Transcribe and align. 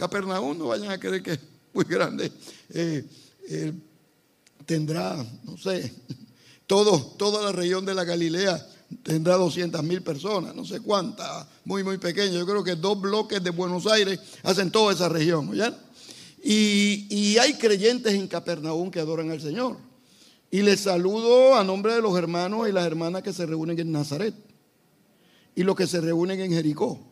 Capernaum, 0.00 0.56
no 0.56 0.68
vayan 0.68 0.90
a 0.90 0.98
creer 0.98 1.22
que 1.22 1.32
es 1.32 1.40
muy 1.74 1.84
grande. 1.84 2.32
Eh, 2.70 3.04
tendrá, 4.64 5.22
no 5.44 5.58
sé, 5.58 5.92
todo, 6.66 6.98
toda 7.18 7.44
la 7.44 7.52
región 7.52 7.84
de 7.84 7.94
la 7.94 8.04
Galilea 8.04 8.66
tendrá 9.02 9.34
200 9.34 9.82
mil 9.82 10.00
personas, 10.00 10.54
no 10.54 10.64
sé 10.64 10.80
cuántas, 10.80 11.46
muy, 11.66 11.84
muy 11.84 11.98
pequeño. 11.98 12.38
Yo 12.38 12.46
creo 12.46 12.64
que 12.64 12.76
dos 12.76 12.98
bloques 12.98 13.44
de 13.44 13.50
Buenos 13.50 13.86
Aires 13.86 14.18
hacen 14.42 14.70
toda 14.70 14.94
esa 14.94 15.10
región, 15.10 15.54
¿ya? 15.54 15.78
Y, 16.42 17.06
y 17.10 17.36
hay 17.36 17.52
creyentes 17.58 18.14
en 18.14 18.26
Capernaum 18.26 18.90
que 18.90 19.00
adoran 19.00 19.30
al 19.30 19.42
Señor. 19.42 19.76
Y 20.50 20.62
les 20.62 20.80
saludo 20.80 21.56
a 21.56 21.62
nombre 21.62 21.94
de 21.94 22.00
los 22.00 22.16
hermanos 22.16 22.66
y 22.70 22.72
las 22.72 22.86
hermanas 22.86 23.22
que 23.22 23.34
se 23.34 23.44
reúnen 23.44 23.78
en 23.78 23.92
Nazaret. 23.92 24.34
Y 25.54 25.62
los 25.62 25.76
que 25.76 25.86
se 25.86 26.00
reúnen 26.00 26.40
en 26.40 26.52
Jericó. 26.52 27.09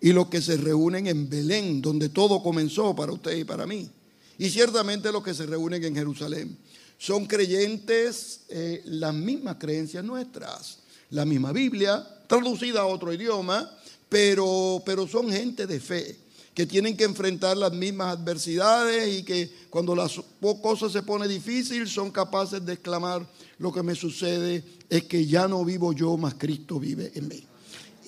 Y 0.00 0.12
los 0.12 0.28
que 0.28 0.42
se 0.42 0.56
reúnen 0.56 1.06
en 1.06 1.28
Belén, 1.28 1.80
donde 1.80 2.08
todo 2.08 2.42
comenzó 2.42 2.94
para 2.94 3.12
usted 3.12 3.36
y 3.36 3.44
para 3.44 3.66
mí. 3.66 3.88
Y 4.38 4.50
ciertamente 4.50 5.10
los 5.10 5.22
que 5.22 5.34
se 5.34 5.46
reúnen 5.46 5.82
en 5.84 5.94
Jerusalén. 5.94 6.56
Son 6.98 7.26
creyentes, 7.26 8.40
eh, 8.48 8.82
las 8.84 9.14
mismas 9.14 9.56
creencias 9.58 10.04
nuestras. 10.04 10.78
La 11.10 11.24
misma 11.24 11.52
Biblia, 11.52 12.06
traducida 12.26 12.80
a 12.80 12.86
otro 12.86 13.12
idioma, 13.12 13.70
pero, 14.08 14.82
pero 14.84 15.06
son 15.06 15.30
gente 15.30 15.66
de 15.66 15.80
fe 15.80 16.16
que 16.56 16.64
tienen 16.64 16.96
que 16.96 17.04
enfrentar 17.04 17.54
las 17.54 17.72
mismas 17.74 18.16
adversidades 18.16 19.18
y 19.18 19.22
que 19.24 19.50
cuando 19.68 19.94
las 19.94 20.18
cosas 20.62 20.90
se 20.90 21.02
pone 21.02 21.28
difícil 21.28 21.86
son 21.86 22.10
capaces 22.10 22.64
de 22.64 22.72
exclamar 22.72 23.26
lo 23.58 23.70
que 23.70 23.82
me 23.82 23.94
sucede 23.94 24.64
es 24.88 25.04
que 25.04 25.26
ya 25.26 25.48
no 25.48 25.62
vivo 25.66 25.92
yo, 25.92 26.16
más 26.16 26.34
Cristo 26.34 26.80
vive 26.80 27.12
en 27.14 27.28
mí. 27.28 27.46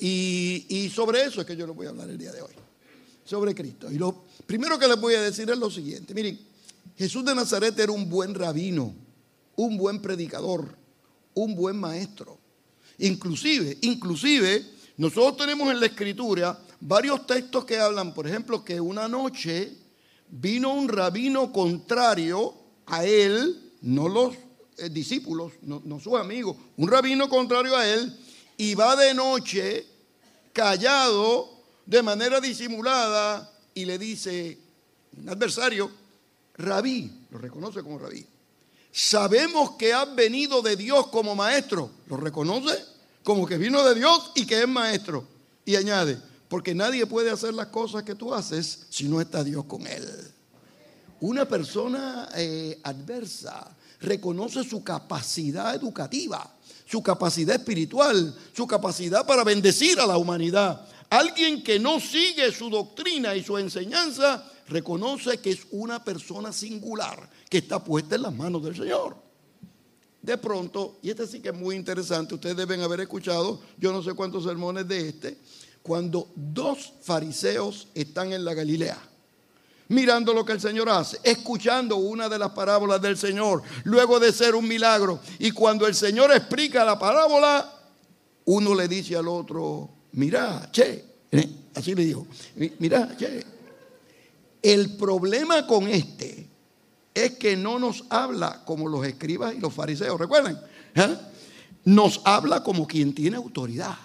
Y, 0.00 0.90
sobre 0.94 1.24
eso 1.24 1.40
es 1.40 1.46
que 1.46 1.56
yo 1.56 1.66
les 1.66 1.74
voy 1.74 1.86
a 1.86 1.90
hablar 1.90 2.08
el 2.08 2.18
día 2.18 2.32
de 2.32 2.42
hoy, 2.42 2.52
sobre 3.24 3.54
Cristo. 3.54 3.90
Y 3.90 3.98
lo 3.98 4.24
primero 4.46 4.78
que 4.78 4.86
les 4.86 5.00
voy 5.00 5.14
a 5.14 5.22
decir 5.22 5.50
es 5.50 5.58
lo 5.58 5.70
siguiente, 5.70 6.14
miren, 6.14 6.38
Jesús 6.96 7.24
de 7.24 7.34
Nazaret 7.34 7.78
era 7.78 7.92
un 7.92 8.08
buen 8.08 8.34
rabino, 8.34 8.94
un 9.56 9.76
buen 9.76 10.00
predicador, 10.00 10.76
un 11.34 11.54
buen 11.54 11.76
maestro. 11.76 12.38
Inclusive, 12.98 13.78
inclusive, 13.82 14.64
nosotros 14.96 15.36
tenemos 15.36 15.70
en 15.70 15.78
la 15.80 15.86
escritura 15.86 16.58
varios 16.80 17.26
textos 17.26 17.64
que 17.64 17.78
hablan, 17.78 18.14
por 18.14 18.26
ejemplo, 18.26 18.64
que 18.64 18.80
una 18.80 19.06
noche 19.06 19.72
vino 20.28 20.74
un 20.74 20.88
rabino 20.88 21.52
contrario 21.52 22.54
a 22.86 23.04
él, 23.04 23.72
no 23.82 24.08
los 24.08 24.34
eh, 24.78 24.88
discípulos, 24.88 25.52
no, 25.62 25.80
no 25.84 26.00
sus 26.00 26.14
amigos, 26.14 26.56
un 26.76 26.88
rabino 26.88 27.28
contrario 27.28 27.76
a 27.76 27.88
él, 27.88 28.16
y 28.58 28.74
va 28.74 28.96
de 28.96 29.14
noche 29.14 29.86
callado, 30.52 31.48
de 31.86 32.02
manera 32.02 32.40
disimulada, 32.40 33.50
y 33.72 33.84
le 33.84 33.96
dice, 33.96 34.58
un 35.16 35.28
adversario, 35.28 35.90
rabí, 36.56 37.10
lo 37.30 37.38
reconoce 37.38 37.82
como 37.82 37.98
rabí, 37.98 38.26
sabemos 38.90 39.72
que 39.78 39.94
has 39.94 40.12
venido 40.14 40.60
de 40.60 40.76
Dios 40.76 41.06
como 41.06 41.36
maestro, 41.36 41.90
lo 42.08 42.16
reconoce 42.16 42.76
como 43.22 43.46
que 43.46 43.56
vino 43.56 43.84
de 43.84 43.94
Dios 43.94 44.32
y 44.34 44.44
que 44.44 44.60
es 44.60 44.68
maestro, 44.68 45.24
y 45.64 45.76
añade, 45.76 46.18
porque 46.48 46.74
nadie 46.74 47.06
puede 47.06 47.30
hacer 47.30 47.54
las 47.54 47.68
cosas 47.68 48.02
que 48.02 48.16
tú 48.16 48.34
haces 48.34 48.86
si 48.90 49.08
no 49.08 49.20
está 49.20 49.44
Dios 49.44 49.64
con 49.66 49.86
él. 49.86 50.04
Una 51.20 51.46
persona 51.46 52.28
eh, 52.34 52.80
adversa 52.82 53.76
reconoce 54.00 54.64
su 54.64 54.82
capacidad 54.82 55.74
educativa, 55.74 56.57
su 56.88 57.02
capacidad 57.02 57.56
espiritual, 57.56 58.34
su 58.54 58.66
capacidad 58.66 59.26
para 59.26 59.44
bendecir 59.44 60.00
a 60.00 60.06
la 60.06 60.16
humanidad. 60.16 60.88
Alguien 61.10 61.62
que 61.62 61.78
no 61.78 62.00
sigue 62.00 62.50
su 62.50 62.70
doctrina 62.70 63.34
y 63.34 63.42
su 63.42 63.58
enseñanza 63.58 64.50
reconoce 64.68 65.38
que 65.38 65.50
es 65.50 65.66
una 65.70 66.02
persona 66.02 66.52
singular 66.52 67.28
que 67.48 67.58
está 67.58 67.82
puesta 67.82 68.14
en 68.14 68.22
las 68.22 68.34
manos 68.34 68.64
del 68.64 68.74
Señor. 68.76 69.16
De 70.22 70.38
pronto, 70.38 70.98
y 71.02 71.10
este 71.10 71.26
sí 71.26 71.40
que 71.40 71.50
es 71.50 71.54
muy 71.54 71.76
interesante, 71.76 72.34
ustedes 72.34 72.56
deben 72.56 72.80
haber 72.80 73.00
escuchado, 73.00 73.60
yo 73.78 73.92
no 73.92 74.02
sé 74.02 74.14
cuántos 74.14 74.44
sermones 74.44 74.88
de 74.88 75.08
este, 75.08 75.38
cuando 75.82 76.30
dos 76.34 76.92
fariseos 77.02 77.88
están 77.94 78.32
en 78.32 78.44
la 78.44 78.54
Galilea, 78.54 78.98
mirando 79.88 80.34
lo 80.34 80.44
que 80.44 80.52
el 80.52 80.60
Señor 80.60 80.88
hace, 80.88 81.18
escuchando 81.22 81.96
una 81.96 82.28
de 82.28 82.38
las 82.38 82.50
parábolas 82.50 83.00
del 83.00 83.16
Señor, 83.16 83.62
luego 83.84 84.20
de 84.20 84.32
ser 84.32 84.54
un 84.54 84.68
milagro. 84.68 85.20
Y 85.38 85.50
cuando 85.50 85.86
el 85.86 85.94
Señor 85.94 86.30
explica 86.32 86.84
la 86.84 86.98
parábola, 86.98 87.72
uno 88.44 88.74
le 88.74 88.88
dice 88.88 89.16
al 89.16 89.28
otro, 89.28 89.90
mira, 90.12 90.68
che, 90.70 91.04
¿eh? 91.30 91.48
así 91.74 91.94
le 91.94 92.04
dijo, 92.04 92.26
mira, 92.78 93.16
che. 93.16 93.44
El 94.60 94.96
problema 94.96 95.66
con 95.66 95.86
este 95.86 96.48
es 97.14 97.38
que 97.38 97.56
no 97.56 97.78
nos 97.78 98.04
habla 98.10 98.64
como 98.64 98.88
los 98.88 99.06
escribas 99.06 99.54
y 99.54 99.60
los 99.60 99.72
fariseos, 99.72 100.18
recuerden, 100.18 100.58
¿Eh? 100.94 101.16
nos 101.84 102.20
habla 102.24 102.62
como 102.62 102.86
quien 102.86 103.14
tiene 103.14 103.36
autoridad 103.36 103.96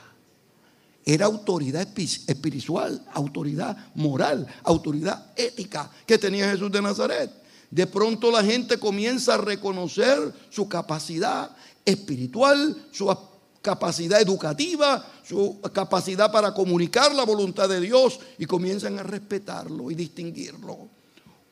era 1.05 1.25
autoridad 1.25 1.87
espiritual, 1.97 3.03
autoridad 3.13 3.75
moral, 3.95 4.47
autoridad 4.63 5.31
ética 5.35 5.89
que 6.05 6.17
tenía 6.17 6.49
Jesús 6.51 6.71
de 6.71 6.81
Nazaret. 6.81 7.31
De 7.69 7.87
pronto 7.87 8.31
la 8.31 8.43
gente 8.43 8.77
comienza 8.77 9.33
a 9.33 9.37
reconocer 9.37 10.33
su 10.49 10.67
capacidad 10.69 11.55
espiritual, 11.83 12.87
su 12.91 13.13
capacidad 13.61 14.21
educativa, 14.21 15.05
su 15.27 15.59
capacidad 15.73 16.31
para 16.31 16.53
comunicar 16.53 17.13
la 17.15 17.23
voluntad 17.23 17.67
de 17.67 17.81
Dios 17.81 18.19
y 18.37 18.45
comienzan 18.45 18.99
a 18.99 19.03
respetarlo 19.03 19.89
y 19.89 19.95
distinguirlo. 19.95 20.89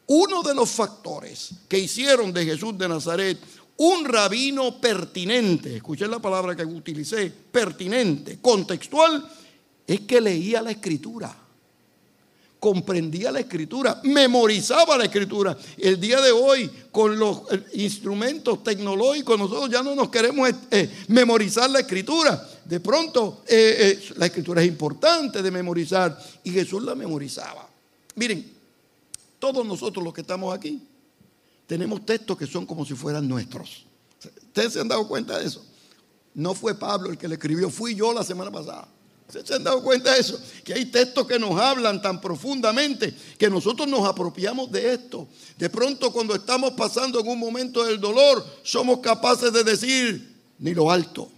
Uno 0.08 0.44
de 0.44 0.54
los 0.54 0.70
factores 0.70 1.52
que 1.68 1.80
hicieron 1.80 2.34
de 2.34 2.46
Jesús 2.46 2.78
de 2.78 2.88
Nazaret 2.88 3.40
un 3.78 4.06
rabino 4.06 4.80
pertinente, 4.80 5.78
escuché 5.78 6.08
la 6.08 6.20
palabra 6.20 6.56
que 6.56 6.64
utilicé, 6.64 7.32
pertinente, 7.32 8.38
contextual, 8.40 9.28
es 9.88 10.02
que 10.02 10.22
leía 10.22 10.62
la 10.62 10.72
escritura, 10.72 11.36
comprendía 12.60 13.32
la 13.32 13.40
escritura, 13.40 14.00
memorizaba 14.04 14.98
la 14.98 15.06
escritura. 15.06 15.58
El 15.78 16.00
día 16.00 16.22
de 16.22 16.32
hoy, 16.32 16.70
con 16.92 17.18
los 17.18 17.42
eh, 17.52 17.66
instrumentos 17.74 18.64
tecnológicos, 18.64 19.38
nosotros 19.38 19.70
ya 19.70 19.82
no 19.82 19.96
nos 19.96 20.10
queremos 20.10 20.50
eh, 20.50 20.56
eh, 20.70 21.06
memorizar 21.08 21.70
la 21.70 21.80
escritura. 21.80 22.48
De 22.64 22.80
pronto, 22.80 23.44
la 24.16 24.28
escritura 24.28 24.62
es 24.62 24.68
importante 24.68 25.42
de 25.42 25.52
memorizar 25.52 26.18
y 26.44 26.52
Jesús 26.52 26.84
la 26.84 26.96
memorizaba. 26.96 27.68
Miren, 28.16 28.50
todos 29.40 29.66
nosotros 29.66 30.06
los 30.06 30.14
que 30.14 30.22
estamos 30.22 30.56
aquí, 30.56 30.80
tenemos 31.66 32.06
textos 32.06 32.38
que 32.38 32.46
son 32.46 32.66
como 32.66 32.86
si 32.86 32.94
fueran 32.94 33.28
nuestros. 33.28 33.86
¿Ustedes 34.24 34.74
se 34.74 34.80
han 34.80 34.88
dado 34.88 35.08
cuenta 35.08 35.40
de 35.40 35.48
eso? 35.48 35.66
No 36.36 36.54
fue 36.54 36.76
Pablo 36.76 37.10
el 37.10 37.18
que 37.18 37.28
le 37.28 37.36
escribió, 37.36 37.70
fui 37.70 37.96
yo 37.96 38.14
la 38.14 38.24
semana 38.24 38.52
pasada. 38.52 38.88
¿Se 39.32 39.54
han 39.54 39.64
dado 39.64 39.82
cuenta 39.82 40.14
de 40.14 40.20
eso? 40.20 40.40
Que 40.64 40.74
hay 40.74 40.86
textos 40.86 41.26
que 41.26 41.40
nos 41.40 41.60
hablan 41.60 42.02
tan 42.02 42.20
profundamente 42.20 43.14
que 43.38 43.50
nosotros 43.50 43.88
nos 43.88 44.06
apropiamos 44.06 44.72
de 44.72 44.94
esto. 44.94 45.28
De 45.58 45.70
pronto 45.70 46.12
cuando 46.12 46.36
estamos 46.36 46.72
pasando 46.72 47.20
en 47.20 47.28
un 47.28 47.40
momento 47.40 47.84
del 47.86 48.00
dolor, 48.00 48.46
somos 48.64 49.00
capaces 49.00 49.54
de 49.54 49.64
decir 49.64 50.36
ni 50.60 50.74
lo 50.74 50.92
alto, 50.92 51.30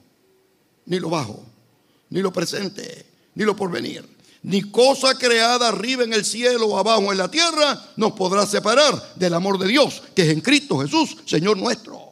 ni 0.86 1.00
lo 1.00 1.10
bajo, 1.10 1.44
ni 2.10 2.22
lo 2.22 2.34
presente, 2.34 3.06
ni 3.36 3.44
lo 3.44 3.56
porvenir. 3.56 4.12
Ni 4.42 4.62
cosa 4.72 5.18
creada 5.18 5.70
arriba 5.70 6.04
en 6.04 6.14
el 6.14 6.26
cielo 6.26 6.68
o 6.68 6.78
abajo 6.78 7.12
en 7.12 7.18
la 7.18 7.32
tierra 7.32 7.82
nos 7.96 8.12
podrá 8.12 8.46
separar 8.46 9.14
del 9.16 9.34
amor 9.36 9.58
de 9.58 9.68
Dios, 9.68 10.04
que 10.14 10.24
es 10.24 10.30
en 10.30 10.42
Cristo 10.42 10.80
Jesús, 10.80 11.16
Señor 11.26 11.58
nuestro. 11.58 12.12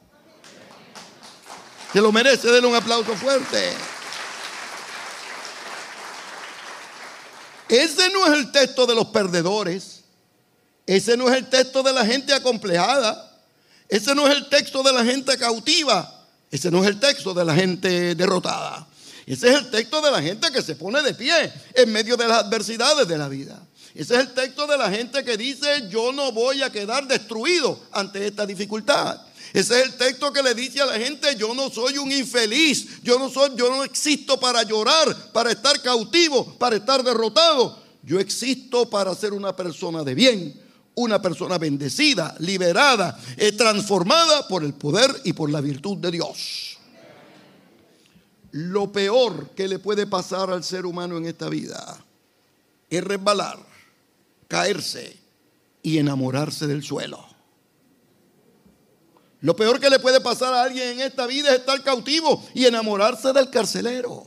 Se 1.92 2.00
lo 2.00 2.12
merece, 2.14 2.50
denle 2.50 2.70
un 2.70 2.76
aplauso 2.76 3.14
fuerte. 3.16 3.74
Ese 7.72 8.10
no 8.10 8.26
es 8.26 8.34
el 8.34 8.52
texto 8.52 8.86
de 8.86 8.94
los 8.94 9.08
perdedores. 9.08 10.02
Ese 10.86 11.16
no 11.16 11.30
es 11.30 11.38
el 11.38 11.50
texto 11.50 11.82
de 11.82 11.94
la 11.94 12.06
gente 12.06 12.34
acomplejada. 12.34 13.40
Ese 13.88 14.14
no 14.14 14.28
es 14.28 14.36
el 14.36 14.50
texto 14.50 14.84
de 14.84 14.92
la 14.92 15.06
gente 15.06 15.38
cautiva. 15.38 16.28
Ese 16.52 16.70
no 16.70 16.84
es 16.84 16.90
el 16.90 17.00
texto 17.00 17.34
de 17.34 17.46
la 17.46 17.56
gente 17.56 18.14
derrotada. 18.14 18.86
Ese 19.26 19.48
es 19.48 19.56
el 19.56 19.72
texto 19.72 20.02
de 20.02 20.12
la 20.12 20.22
gente 20.22 20.52
que 20.52 20.62
se 20.62 20.76
pone 20.76 21.02
de 21.02 21.14
pie 21.14 21.54
en 21.74 21.90
medio 21.94 22.18
de 22.18 22.28
las 22.28 22.40
adversidades 22.40 23.08
de 23.08 23.18
la 23.18 23.30
vida. 23.30 23.58
Ese 23.96 24.16
es 24.16 24.20
el 24.20 24.34
texto 24.34 24.68
de 24.68 24.78
la 24.78 24.92
gente 24.92 25.24
que 25.24 25.38
dice, 25.38 25.88
yo 25.90 26.12
no 26.12 26.34
voy 26.34 26.64
a 26.64 26.70
quedar 26.70 27.08
destruido 27.08 27.80
ante 27.94 28.28
esta 28.28 28.46
dificultad. 28.46 29.18
Ese 29.54 29.80
es 29.82 29.86
el 29.88 29.98
texto 29.98 30.32
que 30.32 30.42
le 30.42 30.54
dice 30.54 30.82
a 30.82 30.86
la 30.86 30.98
gente, 30.98 31.36
yo 31.36 31.54
no 31.54 31.70
soy 31.70 31.98
un 31.98 32.12
infeliz, 32.12 33.02
yo 33.04 33.20
no 33.20 33.30
soy 33.30 33.52
yo 33.56 33.70
no 33.70 33.84
existo 33.84 34.40
para 34.40 34.64
llorar, 34.64 35.32
para 35.34 35.52
estar 35.52 35.82
cautivo, 35.82 36.58
para 36.58 36.78
estar 36.78 37.04
derrotado. 37.04 37.82
Yo 38.04 38.20
existo 38.20 38.90
para 38.90 39.14
ser 39.14 39.34
una 39.34 39.56
persona 39.56 40.04
de 40.04 40.16
bien, 40.16 40.62
una 40.96 41.22
persona 41.22 41.58
bendecida, 41.58 42.34
liberada, 42.40 43.20
eh, 43.38 43.52
transformada 43.52 44.48
por 44.48 44.64
el 44.64 44.74
poder 44.74 45.14
y 45.26 45.34
por 45.34 45.50
la 45.50 45.62
virtud 45.62 45.98
de 45.98 46.12
Dios. 46.12 46.78
Lo 48.52 48.92
peor 48.92 49.50
que 49.50 49.68
le 49.68 49.80
puede 49.80 50.08
pasar 50.08 50.50
al 50.50 50.64
ser 50.64 50.86
humano 50.86 51.18
en 51.18 51.26
esta 51.26 51.50
vida 51.50 52.04
es 52.90 53.04
resbalar, 53.04 53.60
caerse 54.48 55.18
y 55.84 55.98
enamorarse 55.98 56.68
del 56.68 56.84
suelo. 56.84 57.32
Lo 59.42 59.56
peor 59.56 59.80
que 59.80 59.90
le 59.90 60.00
puede 60.00 60.22
pasar 60.22 60.54
a 60.54 60.64
alguien 60.64 60.90
en 60.90 61.02
esta 61.02 61.26
vida 61.26 61.50
es 61.50 61.60
estar 61.60 61.84
cautivo 61.84 62.44
y 62.54 62.66
enamorarse 62.66 63.34
del 63.34 63.50
carcelero. 63.50 64.26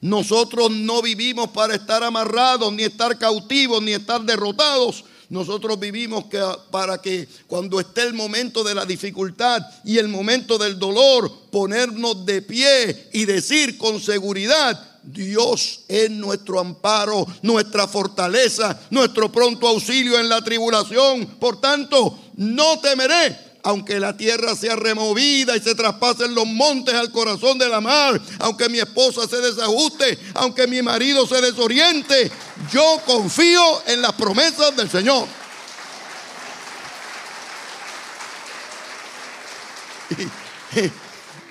Nosotros 0.00 0.70
no 0.70 1.02
vivimos 1.02 1.48
para 1.48 1.74
estar 1.74 2.04
amarrados, 2.04 2.72
ni 2.72 2.84
estar 2.84 3.18
cautivos, 3.18 3.82
ni 3.82 3.92
estar 3.92 4.22
derrotados. 4.22 5.04
Nosotros 5.28 5.78
vivimos 5.80 6.26
para 6.70 7.02
que 7.02 7.28
cuando 7.48 7.80
esté 7.80 8.02
el 8.02 8.14
momento 8.14 8.62
de 8.62 8.76
la 8.76 8.86
dificultad 8.86 9.60
y 9.84 9.98
el 9.98 10.06
momento 10.06 10.56
del 10.56 10.78
dolor, 10.78 11.50
ponernos 11.50 12.24
de 12.24 12.40
pie 12.42 13.10
y 13.12 13.24
decir 13.24 13.76
con 13.76 14.00
seguridad, 14.00 15.00
Dios 15.02 15.80
es 15.88 16.08
nuestro 16.10 16.60
amparo, 16.60 17.26
nuestra 17.42 17.88
fortaleza, 17.88 18.78
nuestro 18.90 19.30
pronto 19.32 19.66
auxilio 19.66 20.18
en 20.18 20.28
la 20.28 20.42
tribulación. 20.42 21.26
Por 21.40 21.60
tanto, 21.60 22.16
no 22.36 22.78
temeré 22.78 23.47
aunque 23.62 23.98
la 24.00 24.16
tierra 24.16 24.54
sea 24.54 24.76
removida 24.76 25.56
y 25.56 25.60
se 25.60 25.74
traspasen 25.74 26.34
los 26.34 26.46
montes 26.46 26.94
al 26.94 27.10
corazón 27.10 27.58
de 27.58 27.68
la 27.68 27.80
mar, 27.80 28.20
aunque 28.38 28.68
mi 28.68 28.78
esposa 28.78 29.28
se 29.28 29.40
desajuste, 29.40 30.18
aunque 30.34 30.66
mi 30.66 30.82
marido 30.82 31.26
se 31.26 31.40
desoriente, 31.40 32.30
yo 32.72 33.00
confío 33.06 33.82
en 33.86 34.02
las 34.02 34.12
promesas 34.12 34.76
del 34.76 34.90
Señor. 34.90 35.26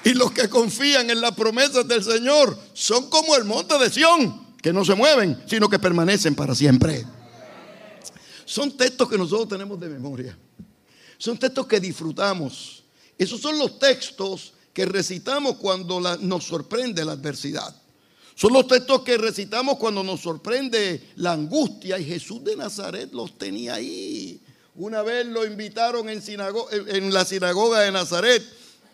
Y, 0.04 0.14
los 0.14 0.32
que 0.32 0.48
confían 0.48 1.10
en 1.10 1.20
las 1.20 1.34
promesas 1.36 1.88
del 1.88 2.04
Señor 2.04 2.58
son 2.74 3.10
como 3.10 3.36
el 3.36 3.44
monte 3.44 3.78
de 3.78 3.90
Sión, 3.90 4.56
que 4.62 4.72
no 4.72 4.86
se 4.86 4.96
mueven, 4.96 5.44
sino 5.48 5.70
que 5.70 5.80
permanecen 5.80 6.34
para 6.34 6.56
siempre. 6.56 7.06
Son 8.46 8.72
textos 8.78 9.10
que 9.10 9.18
nosotros 9.18 9.50
tenemos 9.50 9.80
de 9.80 9.90
memoria. 9.90 10.38
Son 11.18 11.38
textos 11.38 11.68
que 11.68 11.80
disfrutamos. 11.80 12.84
Esos 13.18 13.42
son 13.42 13.58
los 13.58 13.80
textos 13.80 14.54
que 14.74 14.86
recitamos 14.86 15.56
cuando 15.56 16.00
nos 16.00 16.44
sorprende 16.44 17.04
la 17.04 17.14
adversidad. 17.14 17.76
Son 18.36 18.54
los 18.54 18.68
textos 18.68 19.02
que 19.02 19.18
recitamos 19.18 19.78
cuando 19.78 20.04
nos 20.04 20.22
sorprende 20.22 21.10
la 21.16 21.32
angustia 21.32 21.98
y 21.98 22.06
Jesús 22.06 22.44
de 22.44 22.56
Nazaret 22.56 23.12
los 23.12 23.36
tenía 23.40 23.74
ahí. 23.74 24.40
Una 24.76 25.02
vez 25.02 25.26
lo 25.26 25.44
invitaron 25.44 26.08
en, 26.08 26.22
en 26.30 27.12
la 27.12 27.26
sinagoga 27.26 27.80
de 27.80 27.92
Nazaret, 27.92 28.44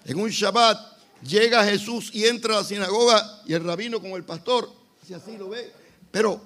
en 0.06 0.18
un 0.18 0.30
Shabbat. 0.30 0.94
Llega 1.28 1.66
Jesús 1.66 2.10
y 2.14 2.26
entra 2.26 2.58
a 2.58 2.62
la 2.62 2.68
sinagoga 2.68 3.42
y 3.46 3.54
el 3.54 3.66
rabino 3.66 4.00
con 4.00 4.12
el 4.12 4.24
pastor, 4.24 4.72
si 5.06 5.14
así 5.14 5.38
lo 5.38 5.50
ve. 5.50 5.74
Pero 6.10 6.42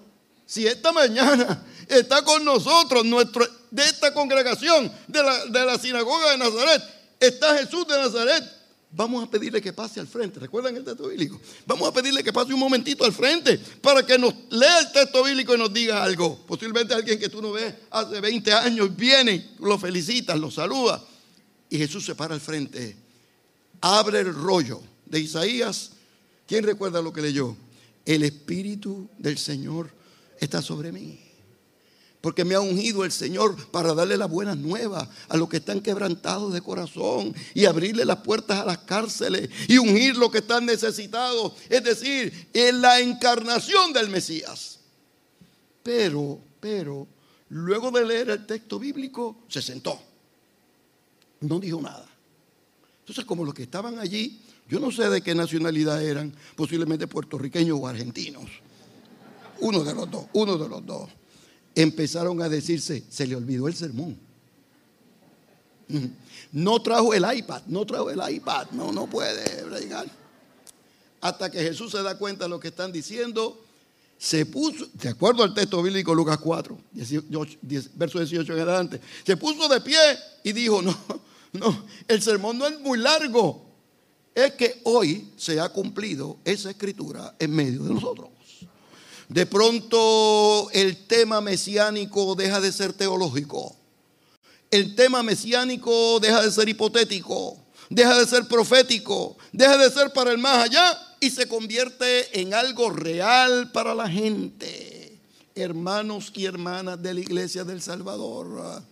si 0.47 0.65
esta 0.65 0.93
mañana 0.93 1.61
está 1.89 2.23
con 2.23 2.43
nosotros, 2.43 3.05
nuestro, 3.05 3.45
de 3.69 3.83
esta 3.83 4.13
congregación, 4.13 4.91
de 5.07 5.21
la, 5.21 5.77
sinagoga 5.77 6.31
de 6.31 6.37
Nazaret, 6.37 6.81
está 7.19 7.57
Jesús 7.57 7.85
de 7.85 7.97
Nazaret, 7.97 8.43
vamos 8.89 9.25
a 9.25 9.29
pedirle 9.29 9.61
que 9.61 9.73
pase 9.73 9.99
al 9.99 10.07
frente. 10.07 10.39
¿Recuerdan 10.39 10.77
el 10.77 10.85
texto 10.85 11.09
bíblico? 11.09 11.39
Vamos 11.65 11.89
a 11.89 11.91
pedirle 11.91 12.23
que 12.23 12.31
pase 12.31 12.53
un 12.53 12.61
momentito 12.61 13.03
al 13.03 13.11
frente 13.11 13.59
para 13.81 14.05
que 14.05 14.17
nos 14.17 14.33
lea 14.49 14.79
el 14.79 14.91
texto 14.93 15.21
bíblico 15.21 15.53
y 15.53 15.57
nos 15.57 15.73
diga 15.73 16.01
algo. 16.01 16.39
Posiblemente 16.47 16.93
alguien 16.93 17.19
que 17.19 17.27
tú 17.27 17.41
no 17.41 17.51
ves 17.51 17.73
hace 17.91 18.21
20 18.21 18.53
años 18.53 18.95
viene, 18.95 19.51
lo 19.59 19.77
felicitas, 19.77 20.39
lo 20.39 20.49
saluda. 20.49 21.03
Y 21.69 21.77
Jesús 21.77 22.05
se 22.05 22.15
para 22.15 22.33
al 22.33 22.39
frente, 22.39 22.95
abre 23.81 24.21
el 24.21 24.33
rollo 24.33 24.81
de 25.05 25.19
Isaías. 25.19 25.91
¿Quién 26.47 26.63
recuerda 26.63 27.01
lo 27.01 27.11
que 27.11 27.21
leyó? 27.21 27.57
El 28.05 28.23
Espíritu 28.23 29.09
del 29.17 29.37
Señor 29.37 29.96
está 30.39 30.61
sobre 30.61 30.91
mí. 30.91 31.19
Porque 32.21 32.43
me 32.43 32.55
ha 32.55 32.59
ungido 32.59 33.05
el 33.05 33.11
Señor 33.11 33.55
para 33.69 33.93
darle 33.93 34.17
las 34.17 34.29
buenas 34.29 34.57
nuevas 34.57 35.07
a 35.29 35.37
los 35.37 35.47
que 35.47 35.57
están 35.57 35.81
quebrantados 35.81 36.51
de 36.51 36.61
corazón 36.61 37.33
y 37.53 37.65
abrirle 37.65 38.05
las 38.05 38.17
puertas 38.17 38.59
a 38.59 38.65
las 38.65 38.79
cárceles 38.79 39.49
y 39.67 39.77
ungir 39.77 40.17
los 40.17 40.31
que 40.31 40.39
están 40.39 40.65
necesitados. 40.65 41.53
Es 41.69 41.83
decir, 41.83 42.49
en 42.53 42.81
la 42.81 42.99
encarnación 42.99 43.93
del 43.93 44.09
Mesías. 44.09 44.79
Pero, 45.83 46.39
pero, 46.59 47.07
luego 47.49 47.91
de 47.91 48.05
leer 48.05 48.29
el 48.31 48.45
texto 48.45 48.79
bíblico, 48.79 49.43
se 49.47 49.61
sentó. 49.61 50.01
No 51.41 51.59
dijo 51.59 51.79
nada. 51.79 52.09
Entonces, 53.01 53.25
como 53.25 53.45
los 53.45 53.53
que 53.53 53.63
estaban 53.63 53.99
allí, 53.99 54.41
yo 54.67 54.79
no 54.79 54.91
sé 54.91 55.07
de 55.07 55.21
qué 55.21 55.33
nacionalidad 55.33 56.03
eran, 56.03 56.35
posiblemente 56.55 57.07
puertorriqueños 57.07 57.77
o 57.79 57.87
argentinos 57.87 58.49
uno 59.59 59.83
de 59.83 59.93
los 59.93 60.09
dos, 60.09 60.25
uno 60.33 60.57
de 60.57 60.69
los 60.69 60.85
dos, 60.85 61.09
empezaron 61.75 62.41
a 62.41 62.49
decirse, 62.49 63.03
se 63.09 63.27
le 63.27 63.35
olvidó 63.35 63.67
el 63.67 63.75
sermón. 63.75 64.17
No 66.51 66.81
trajo 66.81 67.13
el 67.13 67.25
iPad, 67.37 67.63
no 67.67 67.85
trajo 67.85 68.09
el 68.09 68.19
iPad, 68.33 68.67
no, 68.71 68.91
no 68.91 69.07
puede. 69.07 69.43
Hasta 71.21 71.49
que 71.51 71.59
Jesús 71.59 71.91
se 71.91 72.01
da 72.01 72.17
cuenta 72.17 72.45
de 72.45 72.49
lo 72.49 72.59
que 72.59 72.69
están 72.69 72.91
diciendo, 72.91 73.63
se 74.17 74.45
puso, 74.45 74.87
de 74.93 75.09
acuerdo 75.09 75.43
al 75.43 75.53
texto 75.53 75.81
bíblico 75.81 76.15
Lucas 76.15 76.39
4, 76.39 76.77
verso 77.93 78.19
18 78.19 78.53
en 78.53 78.59
adelante, 78.59 79.01
se 79.25 79.37
puso 79.37 79.67
de 79.67 79.79
pie 79.81 79.99
y 80.43 80.51
dijo, 80.53 80.81
no, 80.81 80.97
no, 81.53 81.85
el 82.07 82.21
sermón 82.21 82.57
no 82.57 82.65
es 82.67 82.79
muy 82.79 82.97
largo, 82.97 83.65
es 84.33 84.53
que 84.53 84.81
hoy 84.83 85.31
se 85.37 85.59
ha 85.59 85.69
cumplido 85.69 86.37
esa 86.43 86.71
escritura 86.71 87.35
en 87.39 87.51
medio 87.51 87.83
de 87.83 87.93
nosotros. 87.93 88.29
De 89.29 89.45
pronto 89.45 90.69
el 90.71 91.05
tema 91.05 91.41
mesiánico 91.41 92.35
deja 92.35 92.61
de 92.61 92.71
ser 92.71 92.93
teológico. 92.93 93.75
El 94.71 94.95
tema 94.95 95.23
mesiánico 95.23 96.19
deja 96.19 96.41
de 96.41 96.51
ser 96.51 96.69
hipotético, 96.69 97.57
deja 97.89 98.19
de 98.19 98.25
ser 98.25 98.47
profético, 98.47 99.37
deja 99.51 99.77
de 99.77 99.89
ser 99.89 100.11
para 100.11 100.31
el 100.31 100.37
más 100.37 100.65
allá 100.65 100.97
y 101.19 101.29
se 101.29 101.47
convierte 101.47 102.39
en 102.39 102.53
algo 102.53 102.89
real 102.89 103.71
para 103.71 103.93
la 103.93 104.09
gente. 104.09 105.19
Hermanos 105.55 106.31
y 106.35 106.45
hermanas 106.45 107.01
de 107.01 107.13
la 107.13 107.19
iglesia 107.19 107.63
del 107.63 107.81
Salvador, 107.81 108.83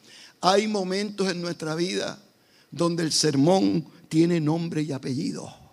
hay 0.42 0.68
momentos 0.68 1.30
en 1.30 1.42
nuestra 1.42 1.76
vida 1.76 2.20
donde 2.72 3.04
el 3.04 3.12
sermón 3.12 3.86
tiene 4.10 4.40
nombre 4.42 4.82
y 4.82 4.92
apellido. 4.92 5.65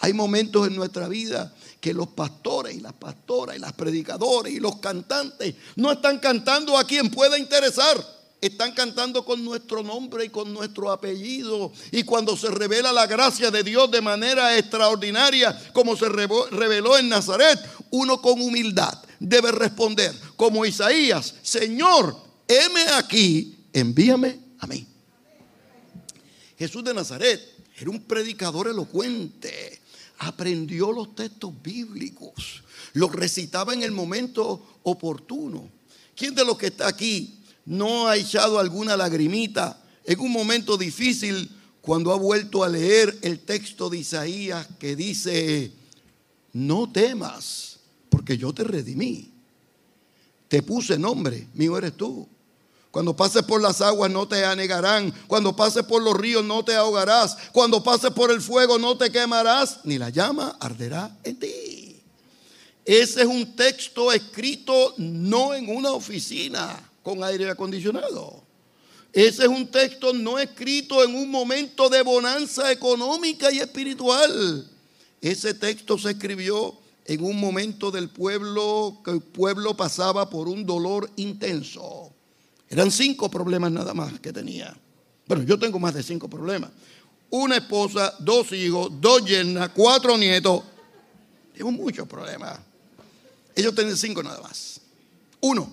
Hay 0.00 0.12
momentos 0.14 0.66
en 0.66 0.76
nuestra 0.76 1.08
vida 1.08 1.54
que 1.80 1.92
los 1.92 2.08
pastores 2.08 2.74
y 2.74 2.80
las 2.80 2.94
pastoras 2.94 3.56
y 3.56 3.58
las 3.58 3.72
predicadores 3.74 4.52
y 4.52 4.58
los 4.58 4.76
cantantes 4.76 5.54
no 5.76 5.92
están 5.92 6.18
cantando 6.18 6.76
a 6.78 6.84
quien 6.84 7.10
pueda 7.10 7.38
interesar. 7.38 8.20
Están 8.40 8.72
cantando 8.72 9.22
con 9.22 9.44
nuestro 9.44 9.82
nombre 9.82 10.24
y 10.24 10.30
con 10.30 10.54
nuestro 10.54 10.90
apellido. 10.90 11.70
Y 11.92 12.04
cuando 12.04 12.34
se 12.38 12.50
revela 12.50 12.90
la 12.90 13.06
gracia 13.06 13.50
de 13.50 13.62
Dios 13.62 13.90
de 13.90 14.00
manera 14.00 14.56
extraordinaria, 14.56 15.70
como 15.74 15.94
se 15.94 16.08
reveló 16.08 16.96
en 16.96 17.10
Nazaret, 17.10 17.58
uno 17.90 18.22
con 18.22 18.40
humildad 18.40 18.98
debe 19.18 19.52
responder, 19.52 20.14
como 20.36 20.64
Isaías, 20.64 21.34
Señor, 21.42 22.16
heme 22.48 22.82
aquí, 22.94 23.66
envíame 23.74 24.40
a 24.58 24.66
mí. 24.66 24.86
Jesús 26.58 26.82
de 26.82 26.94
Nazaret 26.94 27.40
era 27.78 27.90
un 27.90 28.02
predicador 28.02 28.68
elocuente 28.68 29.79
aprendió 30.20 30.92
los 30.92 31.14
textos 31.14 31.50
bíblicos, 31.62 32.62
los 32.92 33.10
recitaba 33.10 33.72
en 33.72 33.82
el 33.82 33.90
momento 33.90 34.78
oportuno. 34.82 35.68
¿Quién 36.14 36.34
de 36.34 36.44
los 36.44 36.58
que 36.58 36.66
está 36.66 36.88
aquí 36.88 37.38
no 37.64 38.06
ha 38.06 38.16
echado 38.16 38.58
alguna 38.58 38.98
lagrimita 38.98 39.82
en 40.04 40.20
un 40.20 40.30
momento 40.30 40.76
difícil 40.76 41.50
cuando 41.80 42.12
ha 42.12 42.16
vuelto 42.16 42.62
a 42.62 42.68
leer 42.68 43.18
el 43.22 43.40
texto 43.40 43.88
de 43.88 43.98
Isaías 43.98 44.68
que 44.78 44.94
dice, 44.94 45.72
no 46.52 46.92
temas, 46.92 47.78
porque 48.10 48.36
yo 48.36 48.52
te 48.52 48.64
redimí, 48.64 49.30
te 50.48 50.62
puse 50.62 50.98
nombre, 50.98 51.46
mío 51.54 51.78
eres 51.78 51.96
tú. 51.96 52.28
Cuando 52.90 53.14
pases 53.14 53.42
por 53.44 53.62
las 53.62 53.80
aguas 53.80 54.10
no 54.10 54.26
te 54.26 54.44
anegarán. 54.44 55.12
Cuando 55.28 55.54
pases 55.54 55.84
por 55.84 56.02
los 56.02 56.16
ríos 56.16 56.44
no 56.44 56.64
te 56.64 56.74
ahogarás. 56.74 57.36
Cuando 57.52 57.82
pases 57.82 58.10
por 58.10 58.32
el 58.32 58.40
fuego 58.40 58.78
no 58.78 58.96
te 58.96 59.10
quemarás, 59.10 59.80
ni 59.84 59.96
la 59.96 60.10
llama 60.10 60.56
arderá 60.58 61.16
en 61.22 61.38
ti. 61.38 62.02
Ese 62.84 63.22
es 63.22 63.26
un 63.26 63.54
texto 63.54 64.10
escrito 64.10 64.94
no 64.98 65.54
en 65.54 65.68
una 65.74 65.92
oficina 65.92 66.90
con 67.02 67.22
aire 67.22 67.48
acondicionado. 67.48 68.42
Ese 69.12 69.42
es 69.42 69.48
un 69.48 69.68
texto 69.68 70.12
no 70.12 70.38
escrito 70.38 71.04
en 71.04 71.14
un 71.14 71.30
momento 71.30 71.88
de 71.88 72.02
bonanza 72.02 72.72
económica 72.72 73.52
y 73.52 73.58
espiritual. 73.58 74.68
Ese 75.20 75.54
texto 75.54 75.96
se 75.98 76.10
escribió 76.10 76.74
en 77.04 77.22
un 77.22 77.38
momento 77.38 77.92
del 77.92 78.08
pueblo 78.08 79.00
que 79.04 79.12
el 79.12 79.20
pueblo 79.20 79.76
pasaba 79.76 80.28
por 80.28 80.48
un 80.48 80.66
dolor 80.66 81.08
intenso 81.16 82.12
eran 82.70 82.92
cinco 82.92 83.28
problemas 83.28 83.72
nada 83.72 83.92
más 83.92 84.20
que 84.20 84.32
tenía. 84.32 84.74
Bueno, 85.26 85.42
yo 85.42 85.58
tengo 85.58 85.80
más 85.80 85.92
de 85.92 86.04
cinco 86.04 86.30
problemas. 86.30 86.70
Una 87.28 87.56
esposa, 87.56 88.14
dos 88.20 88.52
hijos, 88.52 88.92
dos 89.00 89.24
yernas, 89.24 89.70
cuatro 89.74 90.16
nietos. 90.16 90.62
Tengo 91.52 91.72
muchos 91.72 92.06
problemas. 92.06 92.60
Ellos 93.56 93.74
tienen 93.74 93.96
cinco 93.96 94.22
nada 94.22 94.40
más. 94.40 94.80
Uno, 95.40 95.70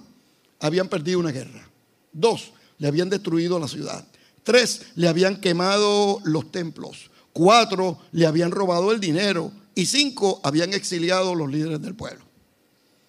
habían 0.59 0.89
perdido 0.89 1.19
una 1.19 1.31
guerra. 1.31 1.69
Dos, 2.11 2.51
le 2.79 2.87
habían 2.87 3.09
destruido 3.09 3.59
la 3.59 3.67
ciudad. 3.67 4.03
Tres, 4.43 4.87
le 4.95 5.07
habían 5.07 5.39
quemado 5.39 6.19
los 6.23 6.51
templos. 6.51 7.11
Cuatro, 7.31 7.99
le 8.11 8.25
habían 8.25 8.49
robado 8.49 8.91
el 8.91 8.99
dinero. 8.99 9.51
Y 9.75 9.85
cinco, 9.85 10.41
habían 10.43 10.73
exiliado 10.73 11.35
los 11.35 11.51
líderes 11.51 11.79
del 11.79 11.93
pueblo. 11.93 12.25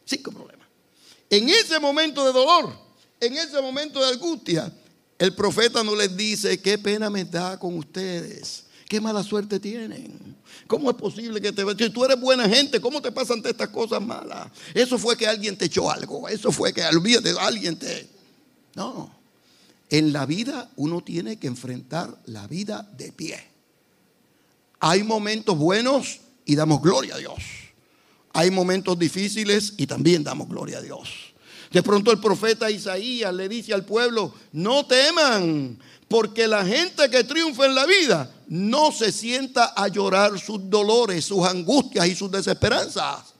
Cinco 0.04 0.30
problemas. 0.30 0.66
En 1.30 1.48
ese 1.48 1.80
momento 1.80 2.24
de 2.26 2.32
dolor, 2.32 2.87
en 3.20 3.36
ese 3.36 3.60
momento 3.60 4.00
de 4.00 4.12
angustia, 4.12 4.72
el 5.18 5.34
profeta 5.34 5.82
no 5.82 5.96
les 5.96 6.16
dice, 6.16 6.60
qué 6.60 6.78
pena 6.78 7.10
me 7.10 7.24
da 7.24 7.58
con 7.58 7.76
ustedes, 7.76 8.64
qué 8.88 9.00
mala 9.00 9.22
suerte 9.22 9.58
tienen. 9.58 10.36
¿Cómo 10.66 10.90
es 10.90 10.96
posible 10.96 11.40
que 11.40 11.52
te 11.52 11.64
Si 11.76 11.90
tú 11.90 12.04
eres 12.04 12.20
buena 12.20 12.48
gente, 12.48 12.80
¿cómo 12.80 13.00
te 13.00 13.10
pasan 13.10 13.42
estas 13.44 13.68
cosas 13.68 14.02
malas? 14.02 14.48
Eso 14.74 14.98
fue 14.98 15.16
que 15.16 15.26
alguien 15.26 15.56
te 15.56 15.64
echó 15.64 15.90
algo, 15.90 16.28
eso 16.28 16.52
fue 16.52 16.72
que 16.72 16.84
olvídate, 16.84 17.30
alguien 17.38 17.78
te... 17.78 18.08
No, 18.74 19.10
en 19.90 20.12
la 20.12 20.26
vida 20.26 20.70
uno 20.76 21.00
tiene 21.00 21.38
que 21.38 21.46
enfrentar 21.46 22.16
la 22.26 22.46
vida 22.46 22.88
de 22.96 23.12
pie. 23.12 23.42
Hay 24.80 25.02
momentos 25.02 25.56
buenos 25.56 26.20
y 26.44 26.54
damos 26.54 26.82
gloria 26.82 27.14
a 27.14 27.18
Dios. 27.18 27.42
Hay 28.32 28.50
momentos 28.50 28.98
difíciles 28.98 29.74
y 29.78 29.86
también 29.86 30.22
damos 30.22 30.48
gloria 30.48 30.78
a 30.78 30.82
Dios. 30.82 31.27
De 31.70 31.82
pronto 31.82 32.10
el 32.10 32.18
profeta 32.18 32.70
Isaías 32.70 33.32
le 33.34 33.48
dice 33.48 33.74
al 33.74 33.84
pueblo, 33.84 34.32
no 34.52 34.86
teman, 34.86 35.78
porque 36.08 36.48
la 36.48 36.64
gente 36.64 37.10
que 37.10 37.24
triunfa 37.24 37.66
en 37.66 37.74
la 37.74 37.84
vida 37.84 38.30
no 38.48 38.90
se 38.90 39.12
sienta 39.12 39.74
a 39.76 39.88
llorar 39.88 40.38
sus 40.38 40.70
dolores, 40.70 41.26
sus 41.26 41.46
angustias 41.46 42.06
y 42.06 42.14
sus 42.14 42.30
desesperanzas. 42.30 43.34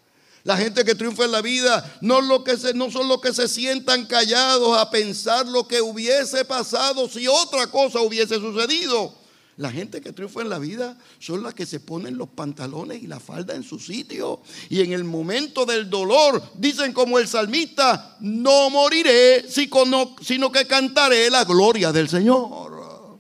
La 0.45 0.57
gente 0.57 0.85
que 0.85 0.95
triunfa 0.95 1.25
en 1.25 1.33
la 1.33 1.43
vida 1.43 1.99
no, 2.01 2.21
lo 2.21 2.45
que 2.45 2.57
no 2.75 2.91
son 2.91 3.09
los 3.09 3.21
que 3.21 3.33
se 3.33 3.49
sientan 3.49 4.07
callados 4.07 4.79
a 4.79 4.91
pensar 4.91 5.47
lo 5.47 5.67
que 5.67 5.81
hubiese 5.81 6.45
pasado 6.45 7.09
si 7.09 7.27
otra 7.27 7.67
cosa 7.67 8.01
hubiese 8.01 8.37
sucedido. 8.37 9.15
La 9.59 9.73
gente 9.73 10.01
que 10.01 10.13
triunfa 10.13 10.41
en 10.41 10.49
la 10.49 10.61
vida 10.61 10.97
son 11.19 11.43
las 11.43 11.53
que 11.53 11.67
se 11.67 11.81
ponen 11.81 12.17
los 12.17 12.29
pantalones 12.29 13.03
y 13.03 13.09
la 13.09 13.19
falda 13.19 13.57
en 13.57 13.65
su 13.65 13.81
sitio. 13.81 14.41
Y 14.69 14.83
en 14.83 14.93
el 14.93 15.03
momento 15.03 15.67
del 15.67 15.91
dolor 15.91 16.41
dicen 16.55 16.93
como 16.93 17.19
el 17.19 17.27
salmista, 17.27 18.17
no 18.21 18.71
moriré, 18.71 19.47
sino 19.51 20.53
que 20.53 20.65
cantaré 20.67 21.29
la 21.29 21.45
gloria 21.45 21.91
del 21.91 22.09
Señor. 22.09 23.19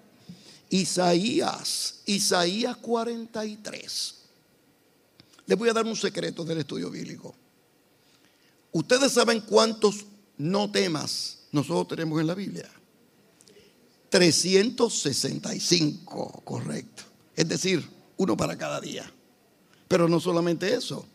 Isaías, 0.71 2.03
Isaías 2.07 2.77
43. 2.77 4.15
Les 5.47 5.59
voy 5.59 5.69
a 5.71 5.73
dar 5.73 5.87
un 5.87 5.97
secreto 5.97 6.45
del 6.45 6.59
estudio 6.59 6.89
bíblico. 6.89 7.35
Ustedes 8.71 9.11
saben 9.11 9.41
cuántos 9.41 10.05
no 10.37 10.71
temas 10.71 11.39
nosotros 11.51 11.89
tenemos 11.89 12.21
en 12.21 12.29
la 12.29 12.35
Biblia. 12.35 12.71
365, 14.09 16.43
correcto. 16.45 17.03
Es 17.37 17.49
decir, 17.49 17.89
uno 18.17 18.37
para 18.37 18.57
cada 18.57 18.81
día. 18.81 19.13
Pero 19.87 20.09
no 20.09 20.19
solamente 20.21 20.75
eso, 20.75 21.07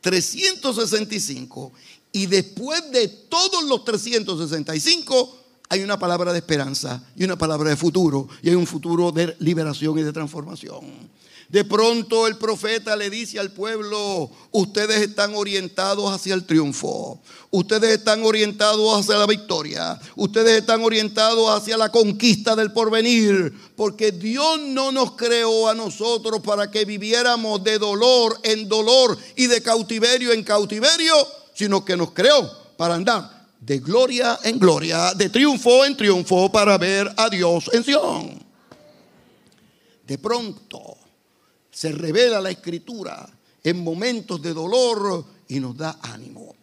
365 0.00 1.72
y 2.12 2.26
después 2.26 2.90
de 2.90 3.08
todos 3.08 3.64
los 3.64 3.84
365 3.84 5.38
hay 5.68 5.82
una 5.82 5.98
palabra 5.98 6.32
de 6.32 6.38
esperanza 6.38 7.04
y 7.16 7.24
una 7.24 7.36
palabra 7.36 7.70
de 7.70 7.76
futuro 7.76 8.28
y 8.42 8.50
hay 8.50 8.54
un 8.54 8.66
futuro 8.66 9.10
de 9.12 9.34
liberación 9.38 9.98
y 9.98 10.02
de 10.02 10.12
transformación. 10.12 11.10
De 11.52 11.66
pronto 11.66 12.26
el 12.26 12.38
profeta 12.38 12.96
le 12.96 13.10
dice 13.10 13.38
al 13.38 13.52
pueblo, 13.52 14.30
ustedes 14.52 15.02
están 15.02 15.34
orientados 15.34 16.10
hacia 16.10 16.32
el 16.32 16.46
triunfo, 16.46 17.20
ustedes 17.50 17.98
están 17.98 18.24
orientados 18.24 18.98
hacia 18.98 19.18
la 19.18 19.26
victoria, 19.26 20.00
ustedes 20.16 20.60
están 20.60 20.82
orientados 20.82 21.50
hacia 21.50 21.76
la 21.76 21.90
conquista 21.90 22.56
del 22.56 22.72
porvenir, 22.72 23.52
porque 23.76 24.12
Dios 24.12 24.60
no 24.60 24.92
nos 24.92 25.12
creó 25.12 25.68
a 25.68 25.74
nosotros 25.74 26.40
para 26.40 26.70
que 26.70 26.86
viviéramos 26.86 27.62
de 27.62 27.78
dolor 27.78 28.40
en 28.44 28.66
dolor 28.66 29.18
y 29.36 29.46
de 29.46 29.60
cautiverio 29.60 30.32
en 30.32 30.44
cautiverio, 30.44 31.14
sino 31.52 31.84
que 31.84 31.98
nos 31.98 32.12
creó 32.12 32.50
para 32.78 32.94
andar 32.94 33.46
de 33.60 33.78
gloria 33.78 34.38
en 34.42 34.58
gloria, 34.58 35.12
de 35.12 35.28
triunfo 35.28 35.84
en 35.84 35.98
triunfo, 35.98 36.50
para 36.50 36.78
ver 36.78 37.12
a 37.14 37.28
Dios 37.28 37.68
en 37.74 37.84
Sion. 37.84 38.42
De 40.06 40.16
pronto 40.16 41.01
se 41.72 41.90
revela 41.90 42.40
la 42.40 42.50
escritura 42.50 43.28
en 43.64 43.82
momentos 43.82 44.40
de 44.40 44.52
dolor 44.52 45.24
y 45.48 45.58
nos 45.58 45.76
da 45.76 45.98
ánimo. 46.02 46.54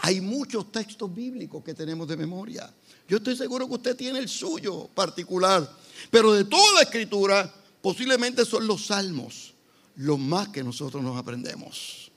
Hay 0.00 0.20
muchos 0.20 0.72
textos 0.72 1.14
bíblicos 1.14 1.62
que 1.62 1.74
tenemos 1.74 2.08
de 2.08 2.16
memoria. 2.16 2.70
Yo 3.08 3.18
estoy 3.18 3.36
seguro 3.36 3.66
que 3.68 3.74
usted 3.74 3.96
tiene 3.96 4.18
el 4.18 4.28
suyo 4.28 4.88
particular, 4.94 5.70
pero 6.10 6.32
de 6.32 6.44
toda 6.44 6.74
la 6.74 6.82
escritura 6.82 7.54
posiblemente 7.80 8.44
son 8.44 8.66
los 8.66 8.86
salmos 8.86 9.54
los 9.96 10.18
más 10.18 10.48
que 10.48 10.64
nosotros 10.64 11.02
nos 11.02 11.18
aprendemos. 11.18 12.10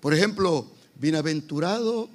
Por 0.00 0.14
ejemplo, 0.14 0.66
bienaventurado 0.96 2.08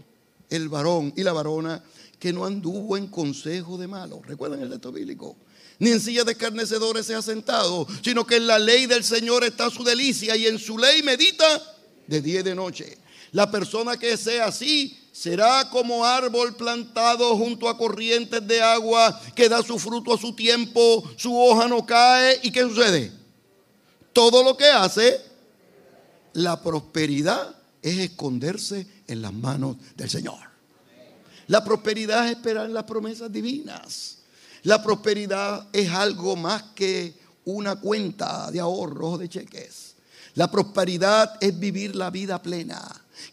el 0.50 0.70
varón 0.70 1.14
y 1.16 1.24
la 1.24 1.34
varona 1.34 1.84
que 2.20 2.32
no 2.32 2.46
anduvo 2.46 2.96
en 2.96 3.08
consejo 3.08 3.78
de 3.78 3.88
malo. 3.88 4.22
¿Recuerdan 4.24 4.62
el 4.62 4.70
texto 4.70 4.92
bíblico? 4.92 5.36
Ni 5.84 5.92
en 5.92 6.00
silla 6.00 6.24
de 6.24 6.32
escarnecedores 6.32 7.06
se 7.06 7.14
ha 7.14 7.22
sentado, 7.22 7.86
sino 8.02 8.26
que 8.26 8.38
en 8.38 8.48
la 8.48 8.58
ley 8.58 8.86
del 8.86 9.04
Señor 9.04 9.44
está 9.44 9.70
su 9.70 9.84
delicia 9.84 10.34
y 10.38 10.48
en 10.48 10.58
su 10.58 10.78
ley 10.78 11.04
medita 11.04 11.62
de 12.08 12.22
día 12.22 12.40
y 12.40 12.44
de 12.44 12.56
noche. 12.56 12.98
La 13.34 13.52
persona 13.52 13.98
que 13.98 14.16
sea 14.16 14.46
así 14.46 14.98
será 15.12 15.70
como 15.70 16.06
árbol 16.06 16.56
plantado 16.56 17.36
junto 17.36 17.68
a 17.68 17.78
corrientes 17.78 18.48
de 18.48 18.62
agua 18.62 19.20
que 19.36 19.50
da 19.50 19.62
su 19.62 19.78
fruto 19.78 20.14
a 20.14 20.18
su 20.18 20.34
tiempo, 20.34 21.04
su 21.18 21.38
hoja 21.38 21.68
no 21.68 21.86
cae. 21.86 22.40
¿Y 22.44 22.52
qué 22.52 22.62
sucede? 22.62 23.12
Todo 24.14 24.42
lo 24.42 24.56
que 24.56 24.68
hace, 24.68 25.20
la 26.32 26.62
prosperidad 26.64 27.58
es 27.82 27.98
esconderse 28.00 28.88
en 29.08 29.22
las 29.22 29.34
manos 29.34 29.76
del 29.98 30.10
Señor. 30.10 30.40
La 31.48 31.62
prosperidad 31.66 32.26
es 32.26 32.38
esperar 32.38 32.70
las 32.70 32.86
promesas 32.86 33.30
divinas. 33.30 34.23
La 34.64 34.82
prosperidad 34.82 35.68
es 35.74 35.90
algo 35.92 36.36
más 36.36 36.64
que 36.76 37.14
una 37.46 37.76
cuenta 37.76 38.50
de 38.52 38.60
ahorros 38.60 39.20
de 39.20 39.30
cheques. 39.30 39.96
La 40.36 40.50
prosperidad 40.50 41.38
es 41.42 41.60
vivir 41.60 41.96
la 41.96 42.10
vida 42.10 42.42
plena. 42.42 42.82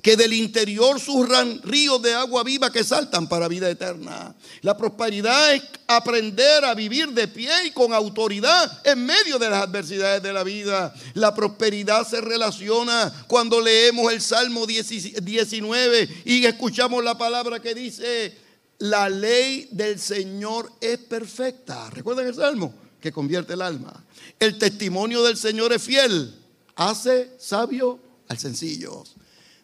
Que 0.02 0.16
del 0.16 0.32
interior 0.32 1.00
surran 1.00 1.62
ríos 1.62 2.02
de 2.02 2.14
agua 2.14 2.44
viva 2.44 2.70
que 2.70 2.84
saltan 2.84 3.28
para 3.28 3.48
vida 3.48 3.68
eterna. 3.68 4.34
La 4.60 4.76
prosperidad 4.76 5.54
es 5.54 5.62
aprender 5.86 6.64
a 6.64 6.74
vivir 6.74 7.08
de 7.08 7.26
pie 7.26 7.50
y 7.66 7.70
con 7.70 7.92
autoridad 7.92 8.86
en 8.86 9.04
medio 9.04 9.38
de 9.38 9.50
las 9.50 9.62
adversidades 9.62 10.22
de 10.22 10.32
la 10.32 10.44
vida. 10.44 10.94
La 11.14 11.34
prosperidad 11.34 12.06
se 12.06 12.20
relaciona 12.20 13.24
cuando 13.26 13.60
leemos 13.60 14.12
el 14.12 14.20
Salmo 14.20 14.66
19 14.66 16.22
y 16.24 16.44
escuchamos 16.44 17.02
la 17.02 17.16
palabra 17.16 17.60
que 17.60 17.74
dice, 17.74 18.36
la 18.80 19.08
ley 19.08 19.68
del 19.70 19.98
Señor 19.98 20.72
es 20.80 20.98
perfecta. 20.98 21.90
¿Recuerdan 21.90 22.26
el 22.26 22.34
salmo? 22.34 22.74
Que 23.00 23.12
convierte 23.12 23.54
el 23.54 23.62
alma. 23.62 24.04
El 24.38 24.58
testimonio 24.58 25.22
del 25.22 25.36
Señor 25.36 25.72
es 25.72 25.82
fiel. 25.82 26.34
Hace 26.76 27.30
sabio 27.38 27.98
al 28.28 28.38
sencillo. 28.38 29.04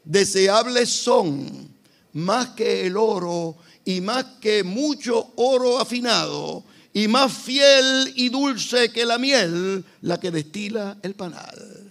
Deseables 0.04 0.90
son 0.90 1.68
más 2.12 2.48
que 2.50 2.86
el 2.86 2.96
oro 2.96 3.56
y 3.84 4.00
más 4.00 4.24
que 4.40 4.62
mucho 4.62 5.32
oro 5.36 5.78
afinado 5.78 6.64
y 6.92 7.08
más 7.08 7.32
fiel 7.32 8.12
y 8.16 8.28
dulce 8.28 8.90
que 8.90 9.06
la 9.06 9.18
miel, 9.18 9.84
la 10.02 10.20
que 10.20 10.30
destila 10.30 10.98
el 11.02 11.14
panal. 11.14 11.85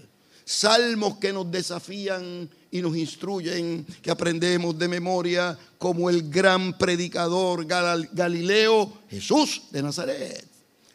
Salmos 0.46 1.18
que 1.18 1.34
nos 1.34 1.50
desafían 1.50 2.48
y 2.70 2.80
nos 2.80 2.96
instruyen, 2.96 3.84
que 4.02 4.12
aprendemos 4.12 4.78
de 4.78 4.88
memoria, 4.88 5.58
como 5.80 6.08
el 6.08 6.30
gran 6.30 6.78
predicador 6.78 7.66
Galileo 7.66 9.02
Jesús 9.10 9.64
de 9.72 9.82
Nazaret. 9.82 10.46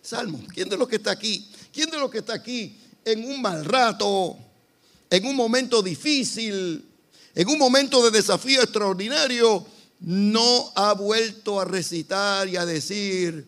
Salmo, 0.01 0.41
¿quién 0.55 0.69
de 0.69 0.77
los 0.77 0.89
que 0.89 0.97
está 0.97 1.11
aquí? 1.11 1.51
¿Quién 1.73 1.91
de 1.91 1.99
los 1.99 2.11
que 2.11 2.19
está 2.19 2.35
aquí 2.35 2.79
en 3.05 3.25
un 3.25 3.43
mal 3.43 3.65
rato, 3.65 4.37
en 5.11 5.27
un 5.27 5.35
momento 5.35 5.83
difícil, 5.83 6.85
en 7.35 7.49
un 7.49 7.59
momento 7.59 8.05
de 8.05 8.11
desafío 8.11 8.63
extraordinario, 8.63 9.67
no 10.01 10.73
ha 10.77 10.95
vuelto 10.95 11.61
a 11.61 11.65
recitar 11.65 12.49
y 12.49 12.57
a 12.57 12.65
decir, 12.65 13.47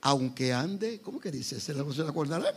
aunque 0.00 0.52
ande, 0.52 1.00
¿cómo 1.00 1.20
que 1.20 1.30
dice? 1.30 1.60
¿Se 1.60 1.74
lo 1.74 1.90
acordarán? 2.08 2.54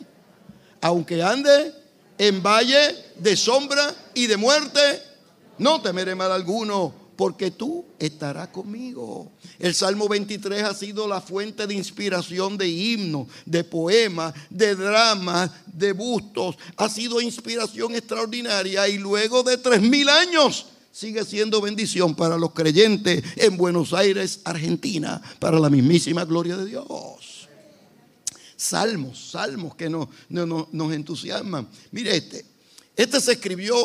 Aunque 0.82 1.22
ande 1.22 1.81
en 2.22 2.44
valle 2.44 2.96
de 3.18 3.36
sombra 3.36 3.96
y 4.14 4.28
de 4.28 4.38
muerte, 4.38 4.80
no 5.58 5.82
temeré 5.82 6.14
mal 6.14 6.32
alguno, 6.32 6.94
porque 7.16 7.50
tú 7.50 7.84
estarás 7.98 8.50
conmigo. 8.50 9.32
El 9.58 9.74
Salmo 9.74 10.08
23 10.08 10.62
ha 10.62 10.76
sido 10.76 11.08
la 11.08 11.20
fuente 11.20 11.66
de 11.66 11.74
inspiración 11.74 12.60
de 12.60 12.70
himnos, 12.70 13.26
de 13.48 13.64
poemas, 13.64 14.36
de 14.52 14.76
dramas, 14.76 15.50
de 15.66 15.94
bustos. 15.94 16.58
Ha 16.78 16.90
sido 16.90 17.22
inspiración 17.22 17.96
extraordinaria 17.96 18.88
y 18.88 19.00
luego 19.00 19.42
de 19.42 19.58
tres 19.58 19.82
mil 19.82 20.08
años 20.08 20.68
sigue 20.92 21.26
siendo 21.26 21.60
bendición 21.60 22.14
para 22.14 22.38
los 22.38 22.52
creyentes 22.52 23.24
en 23.36 23.58
Buenos 23.58 23.94
Aires, 23.94 24.42
Argentina, 24.44 25.20
para 25.40 25.60
la 25.60 25.72
mismísima 25.72 26.24
gloria 26.24 26.56
de 26.56 26.66
Dios. 26.68 27.31
Salmos, 28.62 29.32
salmos 29.32 29.74
que 29.74 29.90
nos, 29.90 30.08
nos, 30.30 30.94
entusiasman. 30.94 31.68
Mire 31.90 32.16
este, 32.16 32.46
este 32.96 33.20
se 33.20 33.32
escribió 33.32 33.76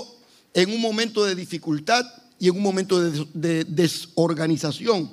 en 0.52 0.70
un 0.70 0.82
momento 0.82 1.24
de 1.24 1.34
dificultad 1.34 2.04
y 2.38 2.48
en 2.48 2.56
un 2.56 2.62
momento 2.62 3.00
de 3.00 3.64
desorganización. 3.64 5.10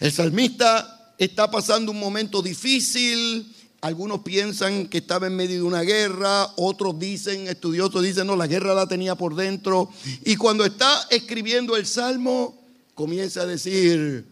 El 0.00 0.10
salmista 0.10 1.14
está 1.16 1.48
pasando 1.48 1.92
un 1.92 2.00
momento 2.00 2.42
difícil, 2.42 3.54
algunos 3.82 4.22
piensan 4.22 4.88
que 4.88 4.98
estaba 4.98 5.28
en 5.28 5.36
medio 5.36 5.58
de 5.58 5.62
una 5.62 5.82
guerra, 5.82 6.52
otros 6.56 6.98
dicen, 6.98 7.46
estudiosos 7.46 8.02
dicen, 8.02 8.26
no, 8.26 8.34
la 8.34 8.48
guerra 8.48 8.74
la 8.74 8.88
tenía 8.88 9.14
por 9.14 9.36
dentro. 9.36 9.90
Y 10.24 10.34
cuando 10.34 10.64
está 10.64 11.06
escribiendo 11.08 11.76
el 11.76 11.86
salmo, 11.86 12.60
comienza 12.94 13.42
a 13.42 13.46
decir, 13.46 14.26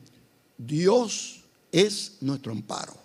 Dios 0.59 1.45
es 1.71 2.15
nuestro 2.21 2.51
amparo. 2.51 3.04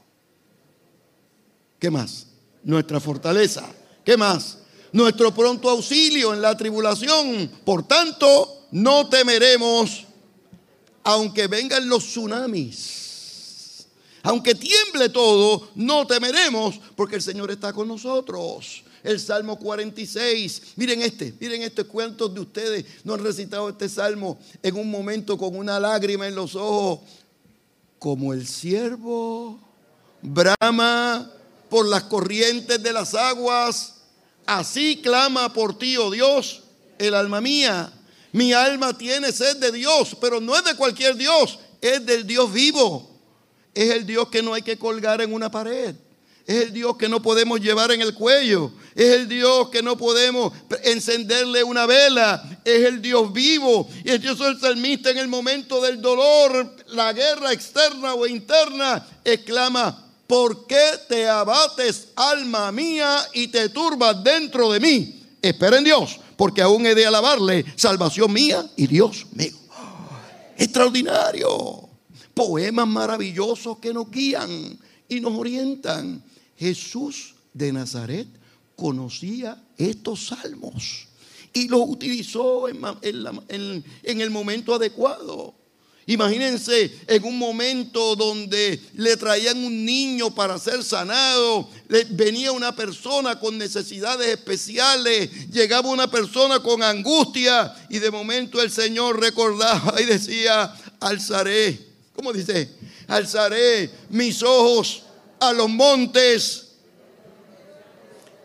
¿Qué 1.80 1.90
más? 1.90 2.28
Nuestra 2.64 3.00
fortaleza. 3.00 3.66
¿Qué 4.04 4.18
más? 4.18 4.60
Nuestro 4.92 5.34
pronto 5.34 5.70
auxilio 5.70 6.34
en 6.34 6.42
la 6.42 6.56
tribulación. 6.56 7.50
Por 7.64 7.88
tanto, 7.88 8.68
no 8.72 9.08
temeremos 9.10 10.06
aunque 11.04 11.48
vengan 11.48 11.88
los 11.88 12.04
tsunamis 12.04 13.00
aunque 14.24 14.56
tiemble 14.56 15.10
todo, 15.10 15.70
no 15.76 16.06
temeremos 16.06 16.80
porque 16.96 17.16
el 17.16 17.22
Señor 17.22 17.52
está 17.52 17.74
con 17.74 17.88
nosotros. 17.88 18.84
El 19.02 19.20
Salmo 19.20 19.58
46. 19.58 20.74
Miren 20.76 21.02
este, 21.02 21.34
miren 21.40 21.62
este. 21.62 21.86
¿Cuántos 21.86 22.34
de 22.34 22.42
ustedes 22.42 22.86
no 23.06 23.14
han 23.14 23.24
recitado 23.24 23.70
este 23.70 23.88
salmo 23.88 24.38
en 24.62 24.76
un 24.76 24.92
momento 24.92 25.38
con 25.38 25.56
una 25.56 25.80
lágrima 25.80 26.28
en 26.28 26.36
los 26.36 26.56
ojos? 26.56 27.00
Como 27.98 28.34
el 28.34 28.46
siervo 28.46 29.60
brama 30.22 31.32
por 31.70 31.86
las 31.88 32.04
corrientes 32.04 32.82
de 32.82 32.94
las 32.94 33.14
aguas, 33.14 33.96
así 34.46 35.00
clama 35.02 35.54
por 35.54 35.78
ti, 35.78 35.98
oh 35.98 36.10
Dios, 36.10 36.64
el 36.98 37.14
alma 37.14 37.42
mía. 37.42 37.94
Mi 38.32 38.54
alma 38.54 38.98
tiene 38.98 39.32
sed 39.32 39.58
de 39.58 39.72
Dios, 39.72 40.16
pero 40.22 40.40
no 40.40 40.56
es 40.56 40.64
de 40.64 40.76
cualquier 40.76 41.16
Dios, 41.16 41.60
es 41.82 42.06
del 42.06 42.28
Dios 42.28 42.52
vivo. 42.52 43.10
Es 43.74 43.92
el 43.92 44.06
Dios 44.06 44.30
que 44.30 44.42
no 44.42 44.54
hay 44.54 44.62
que 44.62 44.78
colgar 44.78 45.22
en 45.22 45.34
una 45.34 45.50
pared. 45.50 45.96
Es 46.46 46.64
el 46.64 46.74
Dios 46.74 46.98
que 46.98 47.08
no 47.08 47.22
podemos 47.22 47.62
llevar 47.62 47.92
en 47.92 48.02
el 48.02 48.16
cuello. 48.16 48.72
Es 48.96 49.12
el 49.12 49.30
Dios 49.30 49.70
que 49.70 49.84
no 49.84 49.96
podemos 49.96 50.52
encenderle 50.84 51.64
una 51.64 51.86
vela. 51.86 52.44
Es 52.66 52.86
el 52.86 53.02
Dios 53.02 53.32
vivo. 53.32 53.88
Y 54.04 54.10
el 54.10 54.20
Dios 54.20 54.40
el 54.42 54.60
salmista 54.60 55.12
en 55.12 55.20
el 55.20 55.28
momento 55.28 55.80
del 55.80 56.02
dolor, 56.02 56.76
la 56.88 57.14
guerra 57.14 57.54
externa 57.54 58.16
o 58.16 58.26
interna, 58.26 59.08
exclama, 59.24 60.09
¿por 60.30 60.68
qué 60.68 60.92
te 61.08 61.28
abates, 61.28 62.10
alma 62.16 62.72
mía, 62.72 63.18
y 63.34 63.48
te 63.48 63.68
turbas 63.70 64.24
dentro 64.24 64.72
de 64.72 64.80
mí? 64.80 65.24
Espera 65.42 65.80
en 65.80 65.84
Dios, 65.84 66.20
porque 66.38 66.62
aún 66.62 66.86
he 66.86 66.94
de 66.94 67.08
alabarle, 67.08 67.66
salvación 67.76 68.32
mía 68.32 68.64
y 68.76 68.86
Dios 68.86 69.26
mío. 69.32 69.58
Extraordinario 70.56 71.90
poemas 72.36 72.88
maravillosos 72.88 73.80
que 73.80 73.92
nos 73.92 74.12
guían 74.12 74.80
y 75.08 75.20
nos 75.20 75.34
orientan. 75.34 76.24
Jesús 76.56 77.34
de 77.52 77.74
Nazaret 77.74 78.28
conocía 78.76 79.60
estos 79.78 80.28
salmos 80.28 81.08
y 81.54 81.68
los 81.68 81.82
utilizó 81.88 82.70
en, 82.70 83.84
el 84.04 84.30
momento 84.30 84.76
adecuado. 84.76 85.56
Imagínense 86.10 86.92
en 87.08 87.24
un 87.24 87.38
momento 87.38 88.16
donde 88.16 88.80
le 88.96 89.16
traían 89.16 89.64
un 89.64 89.86
niño 89.86 90.34
para 90.34 90.58
ser 90.58 90.84
sanado, 90.84 91.70
venía 92.10 92.52
una 92.52 92.76
persona 92.76 93.40
con 93.40 93.58
necesidades 93.58 94.28
especiales, 94.28 95.30
llegaba 95.50 95.90
una 95.90 96.10
persona 96.10 96.60
con 96.60 96.84
angustia 96.84 97.74
y 97.90 98.00
de 98.00 98.12
momento 98.12 98.62
el 98.62 98.72
Señor 98.72 99.20
recordaba 99.20 100.02
y 100.02 100.06
decía, 100.06 100.74
alzaré 101.00 101.90
¿Cómo 102.20 102.34
dice? 102.34 102.70
Alzaré 103.08 103.90
mis 104.10 104.44
ojos 104.44 105.04
a 105.40 105.54
los 105.54 105.70
montes. 105.70 106.69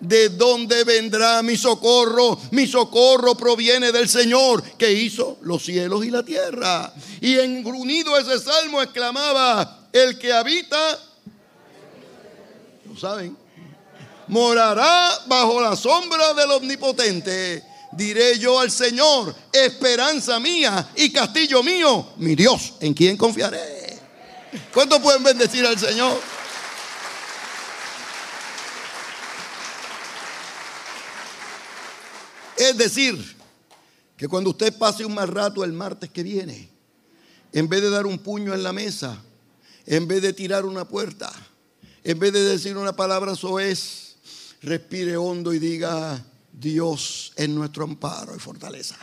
¿De 0.00 0.28
dónde 0.30 0.84
vendrá 0.84 1.42
mi 1.42 1.56
socorro? 1.56 2.38
Mi 2.50 2.66
socorro 2.66 3.34
proviene 3.34 3.92
del 3.92 4.08
Señor 4.08 4.62
que 4.76 4.92
hizo 4.92 5.38
los 5.42 5.64
cielos 5.64 6.04
y 6.04 6.10
la 6.10 6.22
tierra. 6.22 6.92
Y 7.20 7.38
en 7.38 7.64
unido 7.66 8.16
ese 8.18 8.38
salmo 8.38 8.82
exclamaba, 8.82 9.88
el 9.92 10.18
que 10.18 10.32
habita, 10.32 10.98
¿lo 12.86 12.98
saben? 12.98 13.36
Morará 14.28 15.10
bajo 15.26 15.60
la 15.60 15.76
sombra 15.76 16.34
del 16.34 16.50
omnipotente 16.50 17.74
diré 17.96 18.38
yo 18.38 18.60
al 18.60 18.70
Señor, 18.70 19.34
esperanza 19.52 20.40
mía 20.40 20.88
y 20.96 21.10
castillo 21.10 21.62
mío, 21.62 22.12
mi 22.16 22.34
Dios, 22.34 22.74
¿en 22.80 22.94
quién 22.94 23.16
confiaré? 23.16 23.98
¿Cuántos 24.72 25.00
pueden 25.00 25.22
bendecir 25.22 25.64
al 25.66 25.78
Señor? 25.78 26.20
Es 32.70 32.78
decir, 32.78 33.36
que 34.16 34.26
cuando 34.26 34.50
usted 34.50 34.76
pase 34.78 35.04
un 35.04 35.14
mal 35.14 35.28
rato 35.28 35.62
el 35.64 35.72
martes 35.72 36.08
que 36.08 36.22
viene, 36.22 36.70
en 37.52 37.68
vez 37.68 37.82
de 37.82 37.90
dar 37.90 38.06
un 38.06 38.18
puño 38.18 38.54
en 38.54 38.62
la 38.62 38.72
mesa, 38.72 39.22
en 39.84 40.08
vez 40.08 40.22
de 40.22 40.32
tirar 40.32 40.64
una 40.64 40.88
puerta, 40.88 41.30
en 42.02 42.18
vez 42.18 42.32
de 42.32 42.42
decir 42.42 42.76
una 42.78 42.96
palabra 42.96 43.34
soez, 43.36 44.16
respire 44.62 45.16
hondo 45.18 45.52
y 45.52 45.58
diga, 45.58 46.24
Dios 46.52 47.32
es 47.36 47.48
nuestro 47.50 47.84
amparo 47.84 48.34
y 48.34 48.38
fortaleza. 48.38 48.96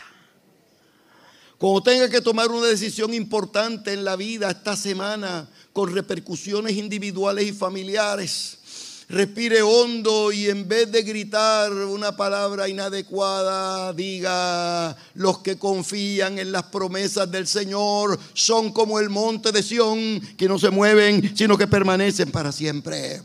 Cuando 1.56 1.84
tenga 1.84 2.08
que 2.08 2.20
tomar 2.20 2.50
una 2.50 2.66
decisión 2.66 3.14
importante 3.14 3.92
en 3.92 4.04
la 4.04 4.16
vida 4.16 4.50
esta 4.50 4.74
semana 4.74 5.48
con 5.72 5.94
repercusiones 5.94 6.72
individuales 6.72 7.46
y 7.46 7.52
familiares, 7.52 8.58
respire 9.12 9.60
hondo 9.60 10.32
y 10.32 10.48
en 10.48 10.66
vez 10.66 10.90
de 10.90 11.02
gritar 11.02 11.70
una 11.70 12.16
palabra 12.16 12.66
inadecuada, 12.66 13.92
diga, 13.92 14.96
los 15.14 15.40
que 15.40 15.58
confían 15.58 16.38
en 16.38 16.50
las 16.50 16.64
promesas 16.64 17.30
del 17.30 17.46
Señor 17.46 18.18
son 18.32 18.72
como 18.72 18.98
el 18.98 19.10
monte 19.10 19.52
de 19.52 19.62
Sión, 19.62 20.18
que 20.38 20.48
no 20.48 20.58
se 20.58 20.70
mueven, 20.70 21.36
sino 21.36 21.58
que 21.58 21.66
permanecen 21.66 22.30
para 22.30 22.50
siempre. 22.52 23.20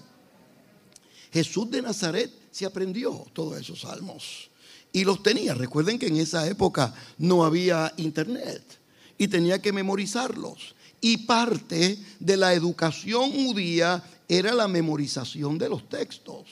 Jesús 1.32 1.72
de 1.72 1.82
Nazaret 1.82 2.32
se 2.52 2.66
aprendió 2.66 3.26
todos 3.32 3.58
esos 3.58 3.80
salmos 3.80 4.50
y 4.92 5.06
los 5.06 5.24
tenía. 5.24 5.54
Recuerden 5.54 5.98
que 5.98 6.08
en 6.08 6.18
esa 6.18 6.46
época 6.48 6.94
no 7.18 7.46
había 7.46 7.94
internet 7.96 8.62
y 9.18 9.30
tenía 9.30 9.62
que 9.62 9.72
memorizarlos. 9.72 10.76
Y 11.00 11.18
parte 11.18 11.98
de 12.20 12.38
la 12.38 12.54
educación 12.54 13.32
judía 13.32 14.04
era 14.28 14.54
la 14.54 14.68
memorización 14.68 15.58
de 15.58 15.70
los 15.70 15.88
textos. 15.88 16.46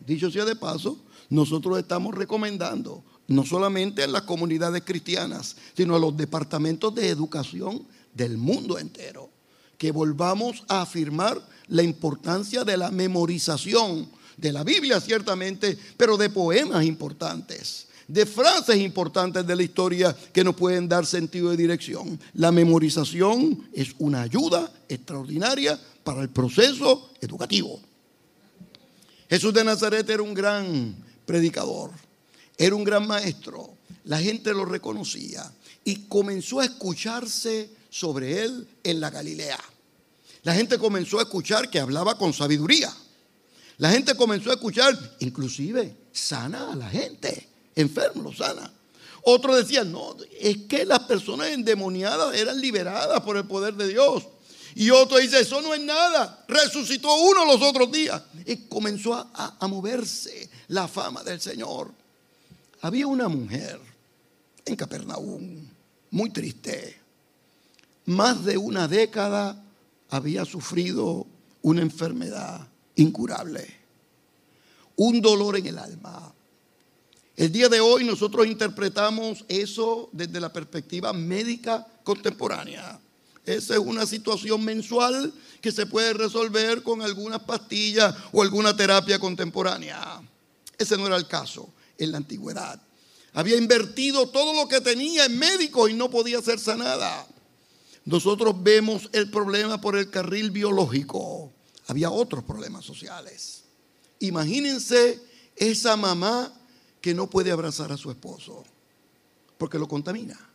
Dicho 0.00 0.30
sea 0.30 0.44
de 0.44 0.56
paso, 0.56 0.98
nosotros 1.30 1.78
estamos 1.78 2.14
recomendando, 2.14 3.02
no 3.26 3.44
solamente 3.44 4.04
en 4.04 4.12
las 4.12 4.22
comunidades 4.22 4.82
cristianas, 4.84 5.56
sino 5.76 5.96
a 5.96 5.98
los 5.98 6.16
departamentos 6.16 6.94
de 6.94 7.08
educación 7.08 7.86
del 8.14 8.38
mundo 8.38 8.78
entero, 8.78 9.30
que 9.76 9.92
volvamos 9.92 10.64
a 10.68 10.82
afirmar 10.82 11.40
la 11.68 11.82
importancia 11.82 12.64
de 12.64 12.76
la 12.76 12.90
memorización 12.90 14.08
de 14.36 14.52
la 14.52 14.64
Biblia 14.64 15.00
ciertamente, 15.00 15.76
pero 15.96 16.16
de 16.16 16.30
poemas 16.30 16.84
importantes, 16.84 17.88
de 18.06 18.24
frases 18.24 18.76
importantes 18.76 19.46
de 19.46 19.56
la 19.56 19.62
historia 19.62 20.16
que 20.32 20.42
nos 20.42 20.54
pueden 20.54 20.88
dar 20.88 21.04
sentido 21.04 21.50
de 21.50 21.56
dirección. 21.56 22.18
La 22.34 22.50
memorización 22.50 23.68
es 23.72 23.94
una 23.98 24.22
ayuda 24.22 24.72
extraordinaria 24.88 25.78
para 26.08 26.22
el 26.22 26.30
proceso 26.30 27.10
educativo. 27.20 27.78
Jesús 29.28 29.52
de 29.52 29.62
Nazaret 29.62 30.08
era 30.08 30.22
un 30.22 30.32
gran 30.32 30.96
predicador, 31.26 31.90
era 32.56 32.74
un 32.74 32.82
gran 32.82 33.06
maestro, 33.06 33.74
la 34.04 34.16
gente 34.16 34.54
lo 34.54 34.64
reconocía 34.64 35.52
y 35.84 36.06
comenzó 36.06 36.60
a 36.60 36.64
escucharse 36.64 37.68
sobre 37.90 38.42
él 38.42 38.66
en 38.82 39.00
la 39.00 39.10
Galilea. 39.10 39.60
La 40.44 40.54
gente 40.54 40.78
comenzó 40.78 41.18
a 41.18 41.24
escuchar 41.24 41.68
que 41.68 41.78
hablaba 41.78 42.16
con 42.16 42.32
sabiduría 42.32 42.90
la 43.78 43.90
gente 43.90 44.16
comenzó 44.16 44.50
a 44.50 44.54
escuchar, 44.54 44.98
inclusive 45.20 45.94
sana 46.10 46.72
a 46.72 46.74
la 46.74 46.88
gente, 46.88 47.48
enfermo 47.76 48.22
lo 48.22 48.32
sana. 48.32 48.72
Otros 49.22 49.56
decían, 49.56 49.92
no, 49.92 50.16
es 50.40 50.56
que 50.68 50.84
las 50.84 51.00
personas 51.00 51.48
endemoniadas 51.48 52.34
eran 52.34 52.60
liberadas 52.60 53.20
por 53.20 53.36
el 53.36 53.44
poder 53.44 53.74
de 53.74 53.88
Dios. 53.88 54.24
Y 54.74 54.90
otro 54.90 55.18
dice, 55.18 55.40
eso 55.40 55.60
no 55.60 55.74
es 55.74 55.80
nada. 55.80 56.44
Resucitó 56.48 57.14
uno 57.16 57.44
los 57.44 57.62
otros 57.62 57.90
días. 57.90 58.22
Y 58.46 58.56
comenzó 58.68 59.14
a, 59.14 59.56
a 59.58 59.66
moverse 59.66 60.48
la 60.68 60.88
fama 60.88 61.22
del 61.22 61.40
Señor. 61.40 61.92
Había 62.80 63.06
una 63.06 63.28
mujer 63.28 63.80
en 64.64 64.76
Capernaum, 64.76 65.66
muy 66.10 66.30
triste. 66.30 67.00
Más 68.06 68.44
de 68.44 68.56
una 68.56 68.88
década 68.88 69.62
había 70.10 70.44
sufrido 70.44 71.26
una 71.62 71.82
enfermedad 71.82 72.66
incurable, 72.96 73.66
un 74.96 75.20
dolor 75.20 75.56
en 75.56 75.66
el 75.66 75.78
alma. 75.78 76.32
El 77.36 77.52
día 77.52 77.68
de 77.68 77.80
hoy 77.80 78.04
nosotros 78.04 78.46
interpretamos 78.46 79.44
eso 79.48 80.08
desde 80.12 80.40
la 80.40 80.52
perspectiva 80.52 81.12
médica 81.12 81.86
contemporánea. 82.02 82.98
Esa 83.48 83.74
es 83.74 83.80
una 83.80 84.04
situación 84.04 84.62
mensual 84.62 85.32
que 85.62 85.72
se 85.72 85.86
puede 85.86 86.12
resolver 86.12 86.82
con 86.82 87.00
algunas 87.00 87.40
pastillas 87.40 88.14
o 88.30 88.42
alguna 88.42 88.76
terapia 88.76 89.18
contemporánea. 89.18 90.20
Ese 90.76 90.98
no 90.98 91.06
era 91.06 91.16
el 91.16 91.26
caso 91.26 91.72
en 91.96 92.12
la 92.12 92.18
antigüedad. 92.18 92.78
Había 93.32 93.56
invertido 93.56 94.28
todo 94.28 94.52
lo 94.52 94.68
que 94.68 94.82
tenía 94.82 95.24
en 95.24 95.38
médicos 95.38 95.90
y 95.90 95.94
no 95.94 96.10
podía 96.10 96.42
ser 96.42 96.58
sanada. 96.58 97.26
Nosotros 98.04 98.54
vemos 98.62 99.08
el 99.12 99.30
problema 99.30 99.80
por 99.80 99.96
el 99.96 100.10
carril 100.10 100.50
biológico. 100.50 101.50
Había 101.86 102.10
otros 102.10 102.44
problemas 102.44 102.84
sociales. 102.84 103.64
Imagínense 104.20 105.22
esa 105.56 105.96
mamá 105.96 106.52
que 107.00 107.14
no 107.14 107.30
puede 107.30 107.50
abrazar 107.50 107.92
a 107.92 107.96
su 107.96 108.10
esposo 108.10 108.64
porque 109.56 109.78
lo 109.78 109.88
contamina. 109.88 110.47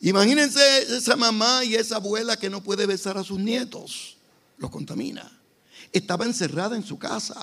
Imagínense 0.00 0.96
esa 0.96 1.14
mamá 1.14 1.62
y 1.64 1.74
esa 1.74 1.96
abuela 1.96 2.36
que 2.36 2.48
no 2.48 2.62
puede 2.62 2.86
besar 2.86 3.18
a 3.18 3.24
sus 3.24 3.38
nietos, 3.38 4.16
lo 4.56 4.70
contamina. 4.70 5.30
Estaba 5.92 6.24
encerrada 6.24 6.74
en 6.74 6.84
su 6.84 6.98
casa, 6.98 7.38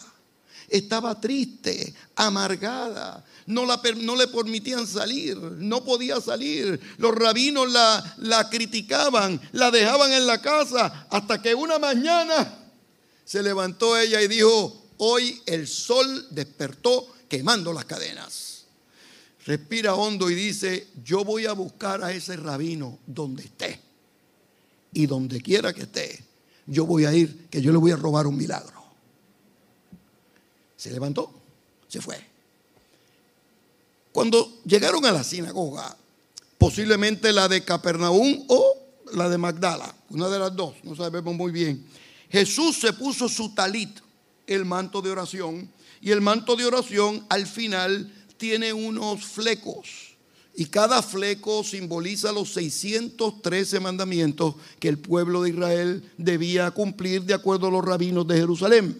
estaba 0.68 1.22
triste, 1.22 1.94
amargada, 2.16 3.24
no, 3.46 3.66
la, 3.66 3.80
no 3.98 4.16
le 4.16 4.28
permitían 4.28 4.88
salir, 4.88 5.38
no 5.38 5.84
podía 5.84 6.20
salir. 6.20 6.80
Los 6.98 7.14
rabinos 7.14 7.72
la, 7.72 8.16
la 8.18 8.50
criticaban, 8.50 9.40
la 9.52 9.70
dejaban 9.70 10.12
en 10.14 10.26
la 10.26 10.42
casa, 10.42 11.08
hasta 11.12 11.40
que 11.40 11.54
una 11.54 11.78
mañana 11.78 12.58
se 13.24 13.44
levantó 13.44 13.96
ella 13.96 14.20
y 14.20 14.28
dijo, 14.28 14.88
hoy 14.98 15.40
el 15.46 15.68
sol 15.68 16.28
despertó 16.32 17.08
quemando 17.30 17.72
las 17.72 17.86
cadenas 17.86 18.57
respira 19.48 19.96
hondo 19.96 20.30
y 20.30 20.36
dice, 20.36 20.90
yo 21.06 21.24
voy 21.24 21.46
a 21.46 21.54
buscar 21.54 22.04
a 22.04 22.12
ese 22.12 22.36
rabino 22.36 23.00
donde 23.08 23.44
esté. 23.44 23.80
Y 24.92 25.06
donde 25.06 25.40
quiera 25.40 25.74
que 25.74 25.84
esté, 25.84 26.22
yo 26.66 26.86
voy 26.86 27.06
a 27.06 27.14
ir, 27.14 27.48
que 27.50 27.62
yo 27.62 27.72
le 27.72 27.78
voy 27.78 27.92
a 27.92 27.96
robar 27.96 28.28
un 28.28 28.36
milagro. 28.36 28.84
Se 30.76 30.92
levantó, 30.92 31.32
se 31.88 32.02
fue. 32.02 32.20
Cuando 34.12 34.60
llegaron 34.66 35.06
a 35.06 35.14
la 35.14 35.24
sinagoga, 35.24 35.96
posiblemente 36.58 37.32
la 37.32 37.48
de 37.48 37.64
Capernaum 37.64 38.44
o 38.50 38.78
la 39.14 39.30
de 39.30 39.38
Magdala, 39.38 39.96
una 40.10 40.28
de 40.28 40.40
las 40.40 40.54
dos, 40.54 40.76
no 40.84 40.94
sabemos 40.94 41.34
muy 41.34 41.54
bien, 41.54 41.86
Jesús 42.30 42.82
se 42.82 42.92
puso 42.92 43.30
su 43.30 43.56
talit, 43.56 43.98
el 44.46 44.66
manto 44.66 45.02
de 45.02 45.12
oración, 45.12 45.72
y 46.02 46.12
el 46.12 46.20
manto 46.20 46.58
de 46.58 46.66
oración 46.66 47.26
al 47.30 47.48
final 47.48 48.14
tiene 48.38 48.74
unos 48.74 49.26
flecos 49.26 50.18
y 50.60 50.66
cada 50.66 51.04
fleco 51.04 51.64
simboliza 51.64 52.32
los 52.32 52.52
613 52.54 53.80
mandamientos 53.80 54.56
que 54.80 54.90
el 54.90 54.98
pueblo 54.98 55.44
de 55.44 55.52
Israel 55.52 56.12
debía 56.18 56.72
cumplir 56.72 57.22
de 57.24 57.36
acuerdo 57.36 57.68
a 57.68 57.72
los 57.72 57.86
rabinos 57.86 58.28
de 58.28 58.38
Jerusalén. 58.38 59.00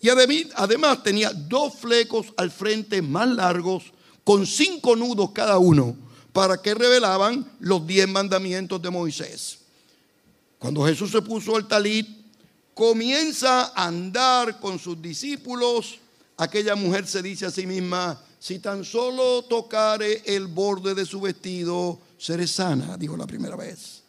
Y 0.00 0.08
además 0.08 1.02
tenía 1.02 1.32
dos 1.32 1.74
flecos 1.74 2.26
al 2.36 2.52
frente 2.52 3.02
más 3.02 3.28
largos 3.28 3.84
con 4.22 4.46
cinco 4.46 4.94
nudos 4.94 5.32
cada 5.32 5.58
uno 5.58 5.96
para 6.32 6.62
que 6.62 6.72
revelaban 6.72 7.50
los 7.58 7.84
diez 7.84 8.08
mandamientos 8.08 8.80
de 8.80 8.90
Moisés. 8.90 9.58
Cuando 10.58 10.86
Jesús 10.86 11.10
se 11.10 11.20
puso 11.20 11.58
el 11.58 11.66
talit, 11.66 12.08
comienza 12.74 13.72
a 13.74 13.86
andar 13.86 14.60
con 14.60 14.78
sus 14.78 15.02
discípulos. 15.02 15.98
Aquella 16.36 16.76
mujer 16.76 17.08
se 17.08 17.22
dice 17.22 17.46
a 17.46 17.50
sí 17.50 17.66
misma, 17.66 18.20
si 18.42 18.58
tan 18.58 18.84
solo 18.84 19.42
tocare 19.42 20.20
el 20.26 20.48
borde 20.48 20.96
de 20.96 21.06
su 21.06 21.20
vestido, 21.20 22.00
seré 22.18 22.48
sana, 22.48 22.96
dijo 22.96 23.16
la 23.16 23.24
primera 23.24 23.54
vez. 23.54 24.02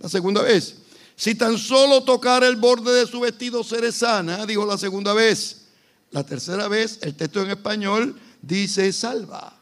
La 0.00 0.08
segunda 0.08 0.42
vez, 0.42 0.74
si 1.14 1.36
tan 1.36 1.56
solo 1.56 2.02
tocare 2.02 2.48
el 2.48 2.56
borde 2.56 2.92
de 2.92 3.06
su 3.06 3.20
vestido, 3.20 3.62
seré 3.62 3.92
sana, 3.92 4.44
dijo 4.44 4.66
la 4.66 4.76
segunda 4.76 5.12
vez. 5.14 5.66
La 6.10 6.26
tercera 6.26 6.66
vez, 6.66 6.98
el 7.02 7.14
texto 7.14 7.42
en 7.42 7.50
español 7.50 8.20
dice 8.42 8.92
salva, 8.92 9.56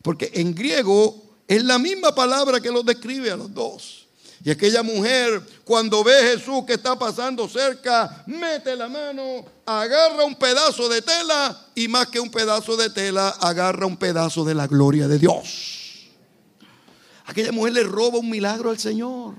porque 0.00 0.30
en 0.32 0.54
griego 0.54 1.22
es 1.46 1.62
la 1.62 1.78
misma 1.78 2.14
palabra 2.14 2.58
que 2.62 2.70
lo 2.70 2.82
describe 2.82 3.30
a 3.30 3.36
los 3.36 3.52
dos. 3.52 4.05
Y 4.44 4.50
aquella 4.50 4.82
mujer, 4.82 5.42
cuando 5.64 6.04
ve 6.04 6.16
a 6.16 6.36
Jesús 6.36 6.64
que 6.66 6.74
está 6.74 6.98
pasando 6.98 7.48
cerca, 7.48 8.24
mete 8.26 8.76
la 8.76 8.88
mano, 8.88 9.44
agarra 9.64 10.24
un 10.24 10.34
pedazo 10.34 10.88
de 10.88 11.02
tela 11.02 11.66
y 11.74 11.88
más 11.88 12.08
que 12.08 12.20
un 12.20 12.30
pedazo 12.30 12.76
de 12.76 12.90
tela, 12.90 13.30
agarra 13.40 13.86
un 13.86 13.96
pedazo 13.96 14.44
de 14.44 14.54
la 14.54 14.66
gloria 14.66 15.08
de 15.08 15.18
Dios. 15.18 16.08
Aquella 17.24 17.50
mujer 17.50 17.72
le 17.72 17.82
roba 17.82 18.18
un 18.18 18.30
milagro 18.30 18.70
al 18.70 18.78
Señor. 18.78 19.34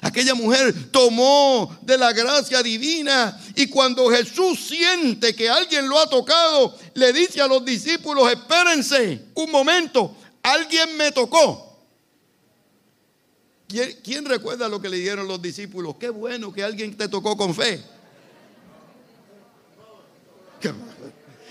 Aquella 0.00 0.34
mujer 0.34 0.90
tomó 0.92 1.76
de 1.82 1.98
la 1.98 2.12
gracia 2.12 2.62
divina 2.62 3.36
y 3.56 3.66
cuando 3.66 4.08
Jesús 4.10 4.60
siente 4.68 5.34
que 5.34 5.48
alguien 5.48 5.88
lo 5.88 5.98
ha 5.98 6.08
tocado, 6.08 6.76
le 6.94 7.12
dice 7.12 7.40
a 7.40 7.48
los 7.48 7.64
discípulos, 7.64 8.30
espérense 8.30 9.24
un 9.34 9.50
momento, 9.50 10.14
alguien 10.42 10.96
me 10.96 11.10
tocó. 11.12 11.65
¿Quién, 13.68 14.24
recuerda 14.24 14.68
lo 14.68 14.80
que 14.80 14.88
le 14.88 14.98
dieron 14.98 15.26
los 15.26 15.42
discípulos? 15.42 15.96
Qué 15.98 16.08
bueno 16.08 16.52
que 16.52 16.62
alguien 16.62 16.96
te 16.96 17.08
tocó 17.08 17.36
con 17.36 17.54
fe. 17.54 17.82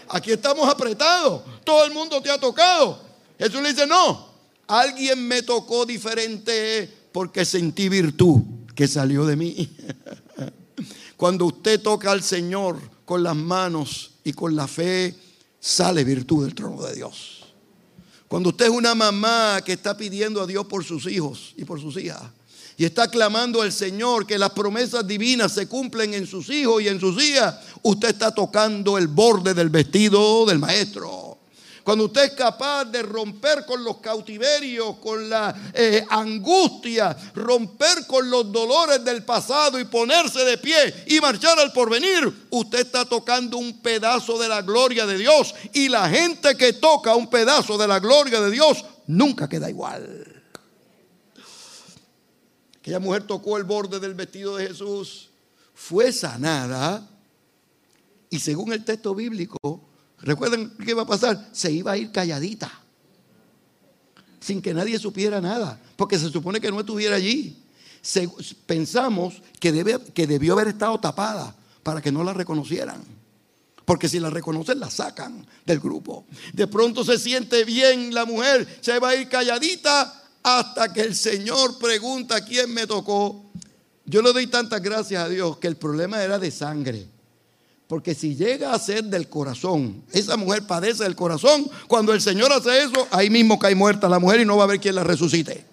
Aquí 0.07 0.31
estamos 0.31 0.67
apretados. 0.69 1.41
Todo 1.63 1.85
el 1.85 1.93
mundo 1.93 2.21
te 2.21 2.29
ha 2.29 2.39
tocado. 2.39 3.01
Jesús 3.37 3.61
le 3.61 3.73
dice, 3.73 3.85
no, 3.85 4.29
alguien 4.67 5.27
me 5.27 5.43
tocó 5.43 5.85
diferente 5.85 6.89
porque 7.11 7.43
sentí 7.43 7.89
virtud 7.89 8.41
que 8.75 8.87
salió 8.87 9.25
de 9.25 9.35
mí. 9.35 9.75
Cuando 11.17 11.45
usted 11.45 11.81
toca 11.81 12.11
al 12.11 12.23
Señor 12.23 12.79
con 13.03 13.23
las 13.23 13.35
manos 13.35 14.11
y 14.23 14.33
con 14.33 14.55
la 14.55 14.67
fe, 14.67 15.15
sale 15.59 16.03
virtud 16.03 16.45
del 16.45 16.55
trono 16.55 16.81
de 16.83 16.95
Dios. 16.95 17.44
Cuando 18.27 18.49
usted 18.49 18.65
es 18.65 18.71
una 18.71 18.95
mamá 18.95 19.61
que 19.63 19.73
está 19.73 19.95
pidiendo 19.95 20.41
a 20.41 20.47
Dios 20.47 20.65
por 20.65 20.83
sus 20.83 21.05
hijos 21.05 21.53
y 21.57 21.65
por 21.65 21.79
sus 21.79 21.97
hijas 21.97 22.23
y 22.77 22.85
está 22.85 23.07
clamando 23.09 23.61
al 23.61 23.71
Señor 23.71 24.25
que 24.25 24.37
las 24.37 24.49
promesas 24.49 25.07
divinas 25.07 25.53
se 25.53 25.67
cumplen 25.67 26.13
en 26.13 26.27
sus 26.27 26.49
hijos 26.49 26.81
y 26.81 26.89
en 26.89 26.99
sus 26.99 27.21
hijas, 27.23 27.55
usted 27.81 28.09
está 28.09 28.31
tocando 28.31 28.97
el 28.97 29.07
borde 29.07 29.53
del 29.53 29.69
vestido 29.69 30.45
del 30.45 30.59
maestro. 30.59 31.24
Cuando 31.85 32.05
usted 32.05 32.23
es 32.23 32.31
capaz 32.31 32.85
de 32.85 33.03
romper 33.03 33.63
con 33.63 33.83
los 33.83 33.97
cautiverios, 33.97 34.95
con 34.95 35.29
la 35.29 35.55
eh, 35.71 36.03
angustia, 36.09 37.15
romper 37.35 38.07
con 38.07 38.27
los 38.27 38.51
dolores 38.51 39.05
del 39.05 39.23
pasado 39.23 39.79
y 39.79 39.85
ponerse 39.85 40.43
de 40.45 40.57
pie 40.57 41.05
y 41.05 41.19
marchar 41.19 41.59
al 41.59 41.71
porvenir, 41.71 42.47
usted 42.49 42.79
está 42.79 43.05
tocando 43.05 43.59
un 43.59 43.83
pedazo 43.83 44.39
de 44.39 44.49
la 44.49 44.63
gloria 44.63 45.05
de 45.05 45.19
Dios. 45.19 45.53
Y 45.73 45.87
la 45.89 46.09
gente 46.09 46.57
que 46.57 46.73
toca 46.73 47.15
un 47.15 47.29
pedazo 47.29 47.77
de 47.77 47.87
la 47.87 47.99
gloria 47.99 48.41
de 48.41 48.49
Dios 48.49 48.83
nunca 49.05 49.47
queda 49.47 49.69
igual. 49.69 50.43
Aquella 52.79 52.99
mujer 52.99 53.27
tocó 53.27 53.57
el 53.57 53.63
borde 53.63 53.99
del 53.99 54.15
vestido 54.15 54.57
de 54.57 54.69
Jesús, 54.69 55.29
fue 55.75 56.11
sanada 56.11 57.07
y 58.31 58.39
según 58.39 58.73
el 58.73 58.83
texto 58.83 59.13
bíblico, 59.13 59.59
¿Recuerdan 60.21 60.73
qué 60.83 60.91
iba 60.91 61.03
a 61.03 61.07
pasar? 61.07 61.49
Se 61.51 61.71
iba 61.71 61.91
a 61.91 61.97
ir 61.97 62.11
calladita. 62.11 62.71
Sin 64.39 64.61
que 64.61 64.73
nadie 64.73 64.99
supiera 64.99 65.41
nada. 65.41 65.79
Porque 65.95 66.19
se 66.19 66.29
supone 66.29 66.59
que 66.59 66.71
no 66.71 66.79
estuviera 66.79 67.15
allí. 67.15 67.63
pensamos 68.65 69.41
que, 69.59 69.71
debe, 69.71 69.99
que 70.13 70.27
debió 70.27 70.53
haber 70.53 70.69
estado 70.69 70.99
tapada 70.99 71.55
para 71.83 72.01
que 72.01 72.11
no 72.11 72.23
la 72.23 72.33
reconocieran. 72.33 73.03
Porque 73.85 74.09
si 74.09 74.19
la 74.19 74.31
reconocen, 74.31 74.79
la 74.79 74.89
sacan 74.89 75.45
del 75.65 75.79
grupo. 75.79 76.25
De 76.53 76.67
pronto 76.67 77.03
se 77.03 77.19
siente 77.19 77.63
bien 77.63 78.13
la 78.13 78.25
mujer, 78.25 78.67
se 78.81 78.97
va 78.99 79.09
a 79.09 79.15
ir 79.15 79.29
calladita 79.29 80.23
hasta 80.41 80.91
que 80.91 81.01
el 81.01 81.15
Señor 81.15 81.77
pregunta 81.77 82.43
quién 82.43 82.73
me 82.73 82.87
tocó. 82.87 83.51
Yo 84.05 84.21
le 84.21 84.33
doy 84.33 84.47
tantas 84.47 84.81
gracias 84.81 85.23
a 85.23 85.29
Dios 85.29 85.57
que 85.57 85.67
el 85.67 85.77
problema 85.77 86.21
era 86.23 86.39
de 86.39 86.51
sangre. 86.51 87.14
Porque 87.87 88.15
si 88.15 88.35
llega 88.35 88.73
a 88.73 88.79
ser 88.79 89.03
del 89.03 89.29
corazón, 89.29 90.03
esa 90.11 90.37
mujer 90.37 90.65
padece 90.65 91.03
del 91.03 91.15
corazón, 91.15 91.69
cuando 91.87 92.13
el 92.13 92.21
Señor 92.21 92.51
hace 92.51 92.83
eso, 92.83 93.07
ahí 93.11 93.29
mismo 93.29 93.59
cae 93.59 93.75
muerta 93.75 94.09
la 94.09 94.19
mujer 94.19 94.39
y 94.39 94.45
no 94.45 94.57
va 94.57 94.63
a 94.63 94.65
haber 94.65 94.79
quien 94.79 94.95
la 94.95 95.03
resucite. 95.03 95.65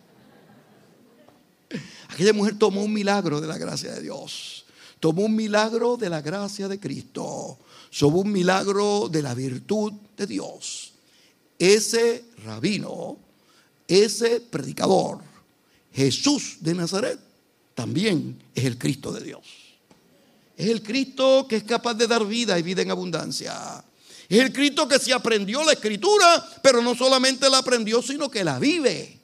Aquella 2.09 2.35
mujer 2.35 2.59
tomó 2.59 2.83
un 2.83 2.93
milagro 2.93 3.41
de 3.41 3.47
la 3.47 3.57
gracia 3.57 3.93
de 3.93 4.03
Dios. 4.03 4.67
Tomó 5.01 5.23
un 5.23 5.35
milagro 5.35 5.97
de 5.97 6.11
la 6.11 6.21
gracia 6.21 6.69
de 6.69 6.79
Cristo. 6.79 7.59
Tomó 7.99 8.21
un 8.21 8.31
milagro 8.31 9.09
de 9.11 9.23
la 9.23 9.35
virtud 9.35 9.93
de 10.17 10.27
Dios. 10.27 10.93
Ese 11.59 12.25
rabino 12.45 13.19
ese 13.93 14.41
predicador, 14.41 15.19
Jesús 15.93 16.57
de 16.61 16.75
Nazaret, 16.75 17.19
también 17.75 18.43
es 18.55 18.65
el 18.65 18.79
Cristo 18.79 19.13
de 19.13 19.23
Dios. 19.23 19.43
Es 20.57 20.69
el 20.69 20.83
Cristo 20.83 21.47
que 21.49 21.57
es 21.57 21.65
capaz 21.65 21.95
de 21.95 22.07
dar 22.07 22.27
vida 22.27 22.59
y 22.59 22.63
vida 22.63 22.83
en 22.83 22.91
abundancia. 22.91 23.83
Es 24.29 24.39
el 24.39 24.53
Cristo 24.53 24.89
que 24.89 24.99
se 24.99 25.13
aprendió 25.13 25.63
la 25.63 25.73
escritura, 25.73 26.47
pero 26.63 26.81
no 26.81 26.95
solamente 26.95 27.51
la 27.51 27.59
aprendió, 27.59 28.01
sino 28.01 28.31
que 28.31 28.45
la 28.45 28.59
vive, 28.59 29.19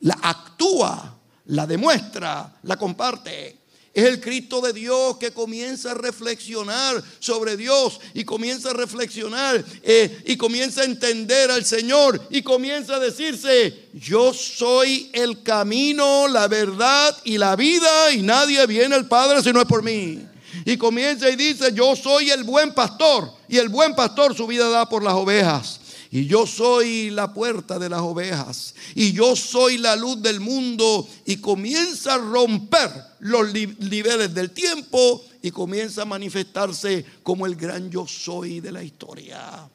la 0.00 0.18
actúa, 0.22 1.18
la 1.46 1.66
demuestra, 1.66 2.58
la 2.64 2.76
comparte. 2.76 3.58
Es 3.92 4.04
el 4.04 4.20
Cristo 4.20 4.60
de 4.60 4.72
Dios 4.72 5.16
que 5.18 5.32
comienza 5.32 5.90
a 5.90 5.94
reflexionar 5.94 7.02
sobre 7.18 7.56
Dios 7.56 8.00
y 8.14 8.24
comienza 8.24 8.70
a 8.70 8.72
reflexionar 8.72 9.64
eh, 9.82 10.22
y 10.26 10.36
comienza 10.36 10.82
a 10.82 10.84
entender 10.84 11.50
al 11.50 11.64
Señor 11.64 12.20
y 12.30 12.42
comienza 12.42 12.96
a 12.96 13.00
decirse, 13.00 13.88
yo 13.92 14.32
soy 14.32 15.10
el 15.12 15.42
camino, 15.42 16.28
la 16.28 16.46
verdad 16.46 17.16
y 17.24 17.36
la 17.36 17.56
vida 17.56 18.12
y 18.12 18.22
nadie 18.22 18.64
viene 18.66 18.94
al 18.94 19.08
Padre 19.08 19.42
si 19.42 19.52
no 19.52 19.60
es 19.60 19.66
por 19.66 19.82
mí. 19.82 20.20
Y 20.64 20.76
comienza 20.76 21.28
y 21.28 21.36
dice, 21.36 21.72
yo 21.72 21.96
soy 21.96 22.30
el 22.30 22.44
buen 22.44 22.72
pastor 22.74 23.32
y 23.48 23.58
el 23.58 23.68
buen 23.68 23.94
pastor 23.94 24.36
su 24.36 24.46
vida 24.46 24.68
da 24.68 24.88
por 24.88 25.02
las 25.02 25.14
ovejas. 25.14 25.80
Y 26.12 26.26
yo 26.26 26.44
soy 26.44 27.10
la 27.10 27.32
puerta 27.32 27.78
de 27.78 27.88
las 27.88 28.00
ovejas. 28.00 28.74
Y 28.96 29.12
yo 29.12 29.36
soy 29.36 29.78
la 29.78 29.94
luz 29.94 30.20
del 30.20 30.40
mundo. 30.40 31.08
Y 31.24 31.36
comienza 31.36 32.14
a 32.14 32.18
romper 32.18 32.90
los 33.20 33.52
niveles 33.52 34.34
del 34.34 34.50
tiempo. 34.50 35.24
Y 35.40 35.52
comienza 35.52 36.02
a 36.02 36.06
manifestarse 36.06 37.04
como 37.22 37.46
el 37.46 37.54
gran 37.54 37.90
yo 37.90 38.08
soy 38.08 38.58
de 38.58 38.72
la 38.72 38.82
historia. 38.82 39.68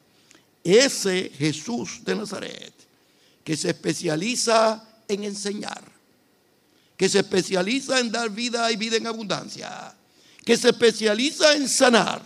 Ese 0.62 1.32
Jesús 1.38 2.04
de 2.04 2.14
Nazaret. 2.14 2.74
Que 3.42 3.56
se 3.56 3.70
especializa 3.70 4.86
en 5.08 5.24
enseñar. 5.24 5.84
Que 6.98 7.08
se 7.08 7.20
especializa 7.20 7.98
en 7.98 8.12
dar 8.12 8.28
vida 8.28 8.70
y 8.70 8.76
vida 8.76 8.98
en 8.98 9.06
abundancia. 9.06 9.94
Que 10.46 10.56
se 10.56 10.70
especializa 10.70 11.56
en 11.56 11.68
sanar. 11.68 12.22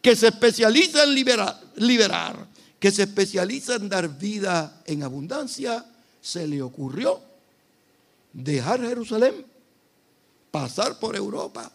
Que 0.00 0.14
se 0.16 0.28
especializa 0.28 1.02
en 1.02 1.14
liberar. 1.14 2.48
que 2.78 2.92
se 2.92 3.02
especializa 3.02 3.74
en 3.74 3.88
dar 3.88 4.08
vida 4.18 4.82
en 4.86 5.02
abundancia, 5.02 5.84
se 6.20 6.46
le 6.46 6.62
ocurrió 6.62 7.20
dejar 8.32 8.80
Jerusalén, 8.80 9.44
pasar 10.52 11.00
por 11.00 11.16
Europa, 11.16 11.72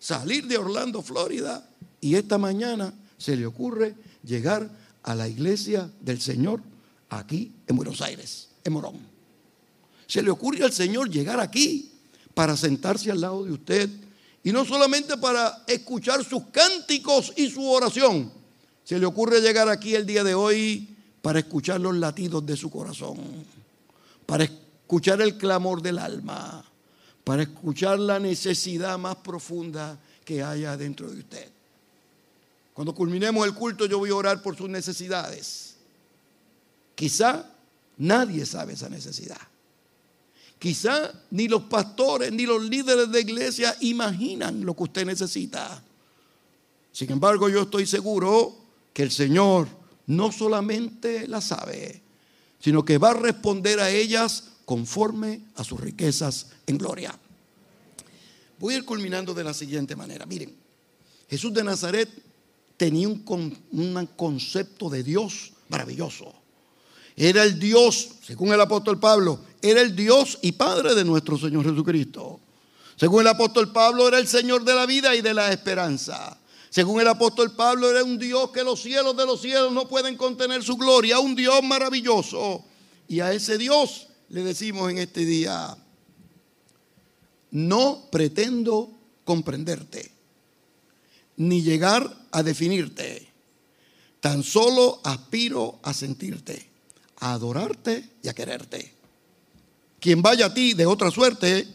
salir 0.00 0.48
de 0.48 0.58
Orlando, 0.58 1.00
Florida, 1.00 1.64
y 2.00 2.16
esta 2.16 2.38
mañana 2.38 2.92
se 3.18 3.36
le 3.36 3.46
ocurre 3.46 3.94
llegar 4.24 4.68
a 5.04 5.14
la 5.14 5.28
iglesia 5.28 5.88
del 6.00 6.20
Señor 6.20 6.60
aquí 7.08 7.52
en 7.68 7.76
Buenos 7.76 8.00
Aires, 8.00 8.48
en 8.64 8.72
Morón. 8.72 8.96
Se 10.08 10.22
le 10.22 10.30
ocurre 10.32 10.64
al 10.64 10.72
Señor 10.72 11.08
llegar 11.08 11.38
aquí 11.38 11.92
para 12.34 12.56
sentarse 12.56 13.12
al 13.12 13.20
lado 13.20 13.44
de 13.44 13.52
usted 13.52 13.88
y 14.44 14.52
no 14.52 14.64
solamente 14.64 15.16
para 15.16 15.62
escuchar 15.66 16.24
sus 16.24 16.44
cánticos 16.50 17.32
y 17.36 17.48
su 17.48 17.64
oración, 17.68 18.32
se 18.84 18.98
le 18.98 19.06
ocurre 19.06 19.40
llegar 19.40 19.68
aquí 19.68 19.94
el 19.94 20.04
día 20.04 20.24
de 20.24 20.34
hoy 20.34 20.88
para 21.20 21.38
escuchar 21.38 21.80
los 21.80 21.96
latidos 21.96 22.44
de 22.44 22.56
su 22.56 22.70
corazón, 22.70 23.18
para 24.26 24.44
escuchar 24.44 25.22
el 25.22 25.38
clamor 25.38 25.80
del 25.80 25.98
alma, 25.98 26.64
para 27.22 27.42
escuchar 27.42 28.00
la 28.00 28.18
necesidad 28.18 28.98
más 28.98 29.16
profunda 29.16 29.98
que 30.24 30.42
haya 30.42 30.76
dentro 30.76 31.08
de 31.08 31.20
usted. 31.20 31.48
Cuando 32.74 32.94
culminemos 32.94 33.46
el 33.46 33.54
culto 33.54 33.86
yo 33.86 33.98
voy 33.98 34.10
a 34.10 34.16
orar 34.16 34.42
por 34.42 34.56
sus 34.56 34.68
necesidades. 34.68 35.76
Quizá 36.96 37.48
nadie 37.98 38.44
sabe 38.44 38.72
esa 38.72 38.88
necesidad. 38.88 39.51
Quizá 40.62 41.12
ni 41.32 41.48
los 41.48 41.62
pastores 41.62 42.30
ni 42.30 42.46
los 42.46 42.62
líderes 42.62 43.10
de 43.10 43.20
iglesia 43.20 43.76
imaginan 43.80 44.64
lo 44.64 44.76
que 44.76 44.84
usted 44.84 45.04
necesita. 45.04 45.82
Sin 46.92 47.10
embargo, 47.10 47.48
yo 47.48 47.62
estoy 47.62 47.84
seguro 47.84 48.58
que 48.92 49.02
el 49.02 49.10
Señor 49.10 49.66
no 50.06 50.30
solamente 50.30 51.26
la 51.26 51.40
sabe, 51.40 52.00
sino 52.60 52.84
que 52.84 52.98
va 52.98 53.10
a 53.10 53.14
responder 53.14 53.80
a 53.80 53.90
ellas 53.90 54.50
conforme 54.64 55.40
a 55.56 55.64
sus 55.64 55.80
riquezas 55.80 56.50
en 56.68 56.78
gloria. 56.78 57.18
Voy 58.60 58.74
a 58.74 58.76
ir 58.76 58.84
culminando 58.84 59.34
de 59.34 59.42
la 59.42 59.54
siguiente 59.54 59.96
manera. 59.96 60.26
Miren, 60.26 60.54
Jesús 61.28 61.52
de 61.52 61.64
Nazaret 61.64 62.08
tenía 62.76 63.08
un, 63.08 63.24
un 63.72 64.06
concepto 64.14 64.88
de 64.88 65.02
Dios 65.02 65.54
maravilloso. 65.68 66.32
Era 67.16 67.44
el 67.44 67.58
Dios, 67.58 68.10
según 68.22 68.52
el 68.52 68.60
apóstol 68.60 68.98
Pablo, 68.98 69.40
era 69.60 69.80
el 69.80 69.94
Dios 69.94 70.38
y 70.42 70.52
Padre 70.52 70.94
de 70.94 71.04
nuestro 71.04 71.38
Señor 71.38 71.64
Jesucristo. 71.64 72.40
Según 72.96 73.22
el 73.22 73.28
apóstol 73.28 73.72
Pablo, 73.72 74.08
era 74.08 74.18
el 74.18 74.26
Señor 74.26 74.64
de 74.64 74.74
la 74.74 74.86
vida 74.86 75.14
y 75.14 75.22
de 75.22 75.34
la 75.34 75.52
esperanza. 75.52 76.38
Según 76.70 77.00
el 77.00 77.08
apóstol 77.08 77.54
Pablo, 77.54 77.90
era 77.90 78.02
un 78.02 78.18
Dios 78.18 78.50
que 78.50 78.64
los 78.64 78.80
cielos 78.80 79.16
de 79.16 79.26
los 79.26 79.40
cielos 79.40 79.72
no 79.72 79.88
pueden 79.88 80.16
contener 80.16 80.62
su 80.62 80.76
gloria, 80.76 81.18
un 81.18 81.34
Dios 81.34 81.62
maravilloso. 81.62 82.64
Y 83.08 83.20
a 83.20 83.32
ese 83.32 83.58
Dios 83.58 84.08
le 84.30 84.42
decimos 84.42 84.90
en 84.90 84.98
este 84.98 85.24
día, 85.26 85.76
no 87.50 88.08
pretendo 88.10 88.90
comprenderte, 89.24 90.10
ni 91.36 91.62
llegar 91.62 92.26
a 92.30 92.42
definirte, 92.42 93.28
tan 94.20 94.42
solo 94.42 95.00
aspiro 95.04 95.78
a 95.82 95.92
sentirte, 95.92 96.71
a 97.22 97.32
adorarte 97.32 98.10
y 98.22 98.28
a 98.28 98.34
quererte. 98.34 98.92
Quien 99.98 100.20
vaya 100.20 100.46
a 100.46 100.54
ti 100.54 100.74
de 100.74 100.86
otra 100.86 101.10
suerte, 101.10 101.66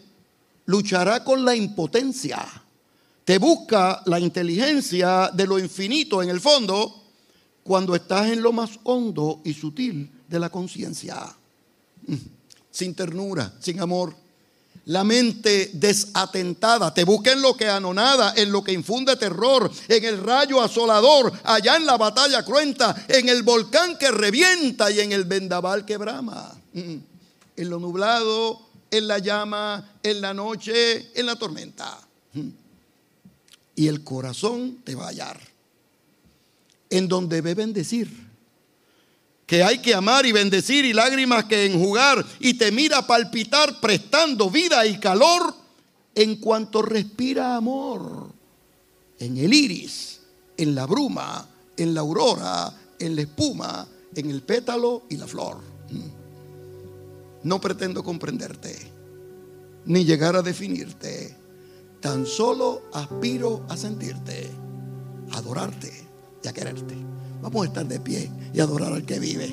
luchará 0.66 1.24
con 1.24 1.44
la 1.44 1.56
impotencia 1.56 2.46
te 3.28 3.40
busca 3.40 4.02
la 4.06 4.22
inteligencia 4.22 5.30
de 5.34 5.46
lo 5.46 5.60
infinito 5.60 6.24
en 6.24 6.30
el 6.30 6.40
fondo 6.40 7.04
cuando 7.62 7.94
estás 7.94 8.32
en 8.32 8.42
lo 8.42 8.54
más 8.54 8.80
hondo 8.84 9.42
y 9.44 9.54
sutil 9.54 10.10
de 10.30 10.40
la 10.40 10.50
conciencia. 10.50 11.36
Mm, 12.06 12.16
sin 12.72 12.96
ternura, 12.96 13.54
sin 13.60 13.82
amor. 13.82 14.16
La 14.88 15.04
mente 15.04 15.72
desatentada 15.74 16.94
te 16.94 17.04
busca 17.04 17.32
en 17.32 17.42
lo 17.42 17.56
que 17.56 17.70
anonada, 17.70 18.34
en 18.36 18.52
lo 18.52 18.64
que 18.64 18.74
infunde 18.74 19.16
terror, 19.16 19.72
en 19.88 20.04
el 20.04 20.18
rayo 20.18 20.62
asolador, 20.62 21.32
allá 21.44 21.78
en 21.78 21.86
la 21.86 21.98
batalla 21.98 22.44
cruenta, 22.44 23.06
en 23.08 23.30
el 23.30 23.44
volcán 23.44 23.98
que 23.98 24.12
revienta 24.12 24.90
y 24.92 25.00
en 25.00 25.12
el 25.12 25.26
vendaval 25.26 25.86
que 25.86 25.98
brama. 25.98 26.54
En 26.74 27.70
lo 27.70 27.80
nublado, 27.80 28.62
en 28.92 29.08
la 29.08 29.20
llama, 29.20 29.94
en 30.04 30.22
la 30.22 30.34
noche, 30.34 31.12
en 31.20 31.26
la 31.26 31.36
tormenta. 31.36 32.00
Mm 32.34 32.50
y 33.78 33.88
el 33.88 34.04
corazón 34.04 34.80
te 34.84 34.96
va 34.96 35.06
a 35.06 35.10
hallar. 35.10 35.40
En 36.90 37.08
donde 37.08 37.42
ve 37.42 37.54
bendecir. 37.54 38.27
Que 39.48 39.64
hay 39.64 39.80
que 39.80 39.96
amar 39.96 40.28
y 40.28 40.32
bendecir 40.32 40.86
y 40.86 40.94
lágrimas 40.94 41.46
que 41.46 41.66
enjugar 41.66 42.24
y 42.40 42.54
te 42.54 42.72
mira 42.72 43.08
palpitar 43.08 43.80
prestando 43.80 44.52
vida 44.52 44.86
y 44.86 45.00
calor 45.00 45.56
en 46.14 46.36
cuanto 46.36 46.84
respira 46.84 47.56
amor. 47.56 48.32
En 49.18 49.36
el 49.38 49.52
iris, 49.52 50.20
en 50.56 50.76
la 50.76 50.86
bruma, 50.86 51.48
en 51.76 51.96
la 51.96 52.02
aurora, 52.02 52.72
en 53.00 53.16
la 53.16 53.22
espuma, 53.22 53.88
en 54.14 54.30
el 54.30 54.44
pétalo 54.44 55.04
y 55.10 55.18
la 55.18 55.26
flor. 55.26 55.58
No 57.42 57.60
pretendo 57.60 58.04
comprenderte, 58.04 58.78
ni 59.86 60.06
llegar 60.06 60.36
a 60.36 60.44
definirte 60.44 61.36
Tan 62.02 62.28
solo 62.28 62.84
aspiro 62.94 63.66
a 63.70 63.76
sentirte, 63.76 64.52
a 65.32 65.40
adorarte 65.40 65.92
y 66.44 66.48
a 66.48 66.54
quererte. 66.54 66.96
Vamos 67.42 67.64
a 67.64 67.68
estar 67.68 67.86
de 67.86 68.00
pie 68.00 68.30
y 68.54 68.60
adorar 68.60 68.94
al 68.94 69.04
que 69.04 69.20
vive. 69.20 69.52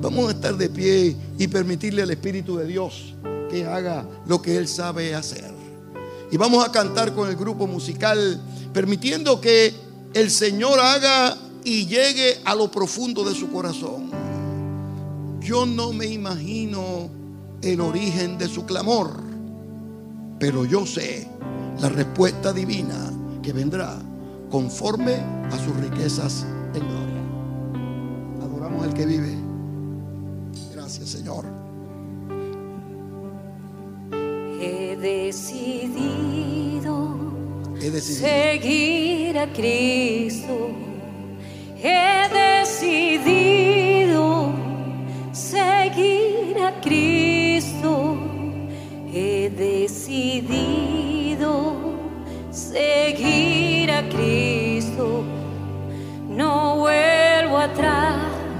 Vamos 0.00 0.28
a 0.28 0.32
estar 0.32 0.56
de 0.56 0.68
pie 0.68 1.16
y 1.38 1.48
permitirle 1.48 2.02
al 2.02 2.10
Espíritu 2.10 2.56
de 2.56 2.66
Dios 2.66 3.14
que 3.50 3.66
haga 3.66 4.06
lo 4.26 4.40
que 4.40 4.56
Él 4.56 4.68
sabe 4.68 5.14
hacer. 5.14 5.52
Y 6.30 6.36
vamos 6.36 6.66
a 6.66 6.70
cantar 6.70 7.14
con 7.14 7.28
el 7.28 7.36
grupo 7.36 7.66
musical, 7.66 8.40
permitiendo 8.72 9.40
que 9.40 9.74
el 10.14 10.30
Señor 10.30 10.78
haga 10.78 11.36
y 11.64 11.86
llegue 11.86 12.38
a 12.44 12.54
lo 12.54 12.70
profundo 12.70 13.24
de 13.24 13.34
su 13.34 13.50
corazón. 13.50 14.10
Yo 15.40 15.66
no 15.66 15.92
me 15.92 16.06
imagino 16.06 17.10
el 17.62 17.80
origen 17.80 18.38
de 18.38 18.48
su 18.48 18.64
clamor 18.64 19.30
pero 20.40 20.64
yo 20.64 20.86
sé 20.86 21.28
la 21.80 21.90
respuesta 21.90 22.52
divina 22.52 23.12
que 23.42 23.52
vendrá 23.52 23.98
conforme 24.50 25.14
a 25.14 25.58
sus 25.62 25.76
riquezas 25.76 26.46
en 26.74 26.80
gloria. 26.88 27.22
Adoramos 28.42 28.84
al 28.84 28.94
que 28.94 29.06
vive. 29.06 29.34
Gracias, 30.74 31.08
Señor. 31.10 31.44
He 34.60 34.96
decidido, 34.96 36.36
He 37.80 37.90
decidido. 37.90 38.28
seguir 38.28 39.38
a 39.38 39.52
Cristo. 39.52 40.70
He 41.82 42.19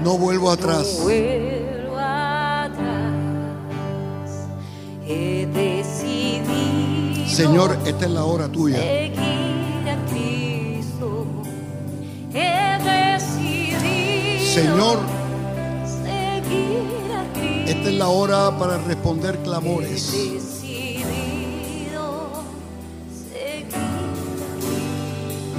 No 0.03 0.17
vuelvo 0.17 0.51
atrás. 0.51 0.95
No 0.97 1.03
vuelvo 1.03 1.97
atrás. 1.97 3.13
He 5.05 5.45
decidido. 5.47 7.27
Señor, 7.27 7.77
esta 7.85 8.05
es 8.05 8.11
la 8.11 8.23
hora 8.23 8.47
tuya. 8.49 8.79
Cristo. 10.09 11.25
He. 12.33 12.61
Señor, 14.53 14.99
esta 17.65 17.89
es 17.89 17.95
la 17.95 18.09
hora 18.09 18.57
para 18.57 18.77
responder 18.79 19.37
clamores. 19.43 20.13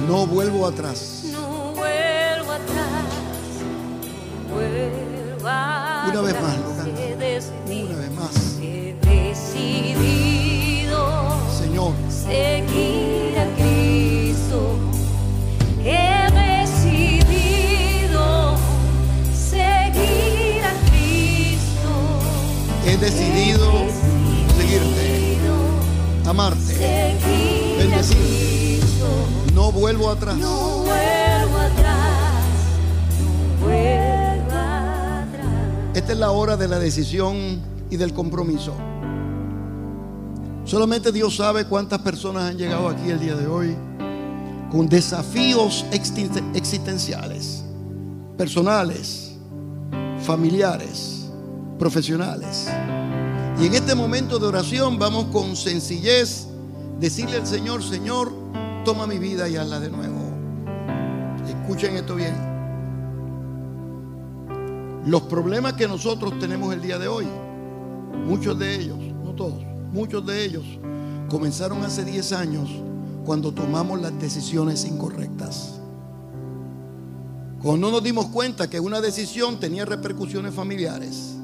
No 0.07 0.27
vuelvo 0.27 0.67
atrás. 0.67 1.12
Una 6.13 6.21
vez 6.21 6.35
más, 6.41 6.57
lo 6.57 6.69
Una 6.69 7.97
vez 7.97 8.11
más. 8.11 8.35
he 8.61 8.95
decidido 9.01 10.99
Señor, 11.59 11.93
seguir 12.07 13.39
a 13.39 13.45
Cristo. 13.55 14.77
He 15.83 16.29
decidido 16.31 18.23
seguir 19.33 20.61
a 20.63 20.73
Cristo. 20.87 21.91
he 22.85 22.97
decidido 22.97 23.67
seguirte, 24.55 25.37
amarte, 26.27 26.59
seguir 26.61 26.85
a 26.85 27.77
Bendecir. 27.79 28.17
Cristo. 28.17 29.07
no 29.55 29.71
vuelvo 29.71 30.11
atrás. 30.11 30.35
No 30.37 30.83
vuelvo 30.83 31.42
Esta 36.03 36.11
es 36.11 36.19
la 36.19 36.31
hora 36.31 36.57
de 36.57 36.67
la 36.67 36.79
decisión 36.79 37.61
y 37.89 37.95
del 37.95 38.13
compromiso. 38.13 38.73
Solamente 40.65 41.13
Dios 41.13 41.37
sabe 41.37 41.63
cuántas 41.63 41.99
personas 42.01 42.43
han 42.51 42.57
llegado 42.57 42.89
aquí 42.89 43.09
el 43.09 43.21
día 43.21 43.35
de 43.35 43.47
hoy 43.47 43.73
con 44.69 44.89
desafíos 44.89 45.85
existen- 45.93 46.53
existenciales, 46.57 47.63
personales, 48.37 49.31
familiares, 50.25 51.29
profesionales. 51.79 52.67
Y 53.61 53.67
en 53.67 53.73
este 53.73 53.95
momento 53.95 54.39
de 54.39 54.47
oración 54.47 54.99
vamos 54.99 55.27
con 55.31 55.55
sencillez 55.55 56.47
decirle 56.99 57.37
al 57.37 57.47
Señor, 57.47 57.81
Señor, 57.81 58.29
toma 58.83 59.07
mi 59.07 59.19
vida 59.19 59.47
y 59.47 59.55
hazla 59.55 59.79
de 59.79 59.89
nuevo. 59.89 60.19
Escuchen 61.47 61.95
esto 61.95 62.15
bien. 62.15 62.52
Los 65.05 65.23
problemas 65.23 65.73
que 65.73 65.87
nosotros 65.87 66.39
tenemos 66.39 66.73
el 66.73 66.81
día 66.81 66.97
de 66.97 67.09
hoy, 67.09 67.25
muchos 68.25 68.57
de 68.57 68.75
ellos, 68.75 68.97
no 69.23 69.33
todos, 69.33 69.61
muchos 69.91 70.25
de 70.25 70.45
ellos 70.45 70.63
comenzaron 71.29 71.83
hace 71.83 72.05
10 72.05 72.31
años 72.31 72.69
cuando 73.25 73.51
tomamos 73.51 74.01
las 74.01 74.17
decisiones 74.19 74.85
incorrectas. 74.85 75.79
Cuando 77.61 77.87
no 77.87 77.91
nos 77.91 78.03
dimos 78.03 78.27
cuenta 78.27 78.69
que 78.69 78.79
una 78.79 79.01
decisión 79.01 79.59
tenía 79.59 79.85
repercusiones 79.85 80.53
familiares. 80.53 81.35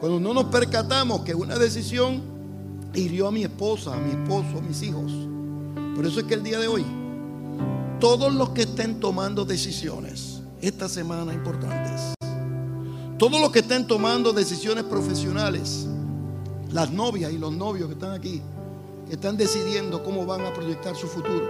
Cuando 0.00 0.18
no 0.18 0.34
nos 0.34 0.44
percatamos 0.46 1.20
que 1.22 1.34
una 1.34 1.58
decisión 1.58 2.20
hirió 2.94 3.28
a 3.28 3.32
mi 3.32 3.44
esposa, 3.44 3.94
a 3.94 3.98
mi 3.98 4.10
esposo, 4.10 4.58
a 4.58 4.62
mis 4.62 4.82
hijos. 4.82 5.12
Por 5.94 6.04
eso 6.04 6.20
es 6.20 6.26
que 6.26 6.34
el 6.34 6.42
día 6.42 6.58
de 6.58 6.68
hoy, 6.68 6.84
todos 8.00 8.34
los 8.34 8.50
que 8.50 8.62
estén 8.62 8.98
tomando 8.98 9.44
decisiones 9.44 10.42
esta 10.60 10.88
semana 10.88 11.32
importantes, 11.32 12.15
todos 13.18 13.40
los 13.40 13.50
que 13.50 13.60
estén 13.60 13.86
tomando 13.86 14.32
decisiones 14.32 14.84
profesionales, 14.84 15.86
las 16.70 16.90
novias 16.90 17.32
y 17.32 17.38
los 17.38 17.52
novios 17.52 17.88
que 17.88 17.94
están 17.94 18.12
aquí, 18.12 18.42
que 19.08 19.14
están 19.14 19.36
decidiendo 19.36 20.02
cómo 20.02 20.26
van 20.26 20.42
a 20.44 20.52
proyectar 20.52 20.94
su 20.94 21.06
futuro, 21.06 21.48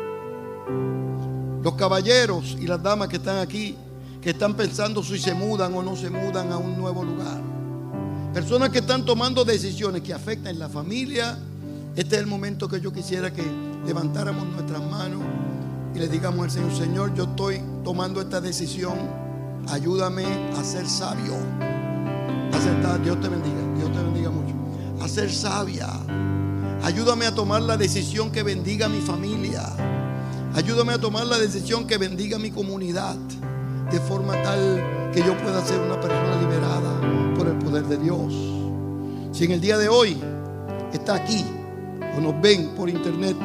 los 1.63 1.75
caballeros 1.75 2.57
y 2.61 2.67
las 2.67 2.81
damas 2.81 3.09
que 3.09 3.17
están 3.17 3.39
aquí, 3.39 3.77
que 4.21 4.31
están 4.31 4.55
pensando 4.55 5.03
si 5.03 5.19
se 5.19 5.35
mudan 5.35 5.75
o 5.75 5.83
no 5.83 5.97
se 5.97 6.09
mudan 6.09 6.53
a 6.53 6.59
un 6.59 6.79
nuevo 6.79 7.03
lugar, 7.03 7.41
personas 8.33 8.71
que 8.71 8.79
están 8.79 9.05
tomando 9.05 9.45
decisiones 9.45 10.03
que 10.03 10.15
afectan 10.15 10.59
la 10.61 10.69
familia, 10.69 11.37
este 11.97 12.15
es 12.15 12.21
el 12.21 12.29
momento 12.29 12.69
que 12.69 12.81
yo 12.81 12.93
quisiera 12.93 13.33
que 13.33 13.43
levantáramos 13.85 14.47
nuestras 14.47 14.83
manos 14.89 15.23
y 15.95 15.99
le 15.99 16.07
digamos 16.09 16.45
al 16.45 16.51
Señor, 16.51 16.77
Señor, 16.77 17.15
yo 17.15 17.25
estoy 17.25 17.61
tomando 17.83 18.21
esta 18.21 18.41
decisión, 18.41 19.26
ayúdame 19.69 20.25
a 20.57 20.65
ser 20.65 20.89
sabio. 20.89 21.35
Dios 23.03 23.21
te 23.21 23.29
bendiga, 23.29 23.61
Dios 23.77 23.93
te 23.93 23.99
bendiga 24.03 24.31
mucho. 24.31 24.55
A 25.01 25.09
ser 25.09 25.31
sabia. 25.31 25.89
Ayúdame 26.83 27.27
a 27.27 27.35
tomar 27.35 27.63
la 27.63 27.77
decisión 27.77 28.31
que 28.31 28.43
bendiga 28.43 28.87
a 28.87 28.89
mi 28.89 29.01
familia. 29.01 29.63
Ayúdame 30.55 30.95
a 30.95 30.99
tomar 30.99 31.27
la 31.27 31.39
decisión 31.39 31.87
que 31.87 31.99
bendiga 31.99 32.37
a 32.37 32.41
mi 32.41 32.51
comunidad. 32.51 33.17
De 33.91 34.01
forma 34.01 34.43
tal 34.43 35.11
que 35.13 35.21
yo 35.21 35.37
pueda 35.39 35.65
ser 35.65 35.81
una 35.81 36.01
persona 36.01 36.41
liberada 36.41 37.35
por 37.37 37.47
el 37.47 37.59
poder 37.59 37.85
de 37.85 37.99
Dios. 37.99 38.33
Si 39.33 39.45
en 39.45 39.53
el 39.53 39.61
día 39.61 39.79
de 39.79 39.89
hoy 39.89 40.17
está 40.93 41.15
aquí 41.15 41.45
o 42.17 42.21
nos 42.21 42.41
ven 42.41 42.71
por 42.77 42.89
internet, 42.89 43.37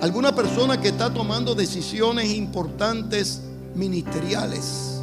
alguna 0.00 0.34
persona 0.34 0.80
que 0.80 0.88
está 0.88 1.12
tomando 1.12 1.54
decisiones 1.54 2.32
importantes 2.32 3.42
ministeriales. 3.74 4.93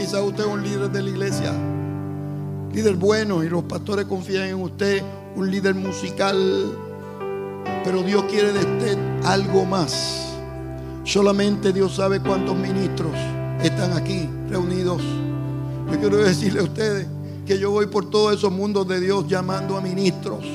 Quizá 0.00 0.22
usted 0.22 0.44
es 0.44 0.50
un 0.50 0.62
líder 0.62 0.90
de 0.90 1.02
la 1.02 1.10
iglesia, 1.10 1.52
líder 2.72 2.96
bueno 2.96 3.44
y 3.44 3.50
los 3.50 3.64
pastores 3.64 4.06
confían 4.06 4.44
en 4.44 4.54
usted, 4.54 5.02
un 5.36 5.50
líder 5.50 5.74
musical, 5.74 6.72
pero 7.84 8.02
Dios 8.02 8.24
quiere 8.24 8.50
de 8.54 8.60
usted 8.60 8.96
algo 9.26 9.66
más. 9.66 10.32
Solamente 11.04 11.70
Dios 11.74 11.96
sabe 11.96 12.18
cuántos 12.18 12.56
ministros 12.56 13.12
están 13.62 13.92
aquí 13.92 14.26
reunidos. 14.48 15.02
Yo 15.92 16.00
quiero 16.00 16.16
decirle 16.16 16.60
a 16.60 16.64
ustedes 16.64 17.06
que 17.44 17.58
yo 17.58 17.70
voy 17.70 17.84
por 17.84 18.08
todos 18.08 18.34
esos 18.34 18.50
mundos 18.50 18.88
de 18.88 19.00
Dios 19.00 19.28
llamando 19.28 19.76
a 19.76 19.82
ministros. 19.82 20.46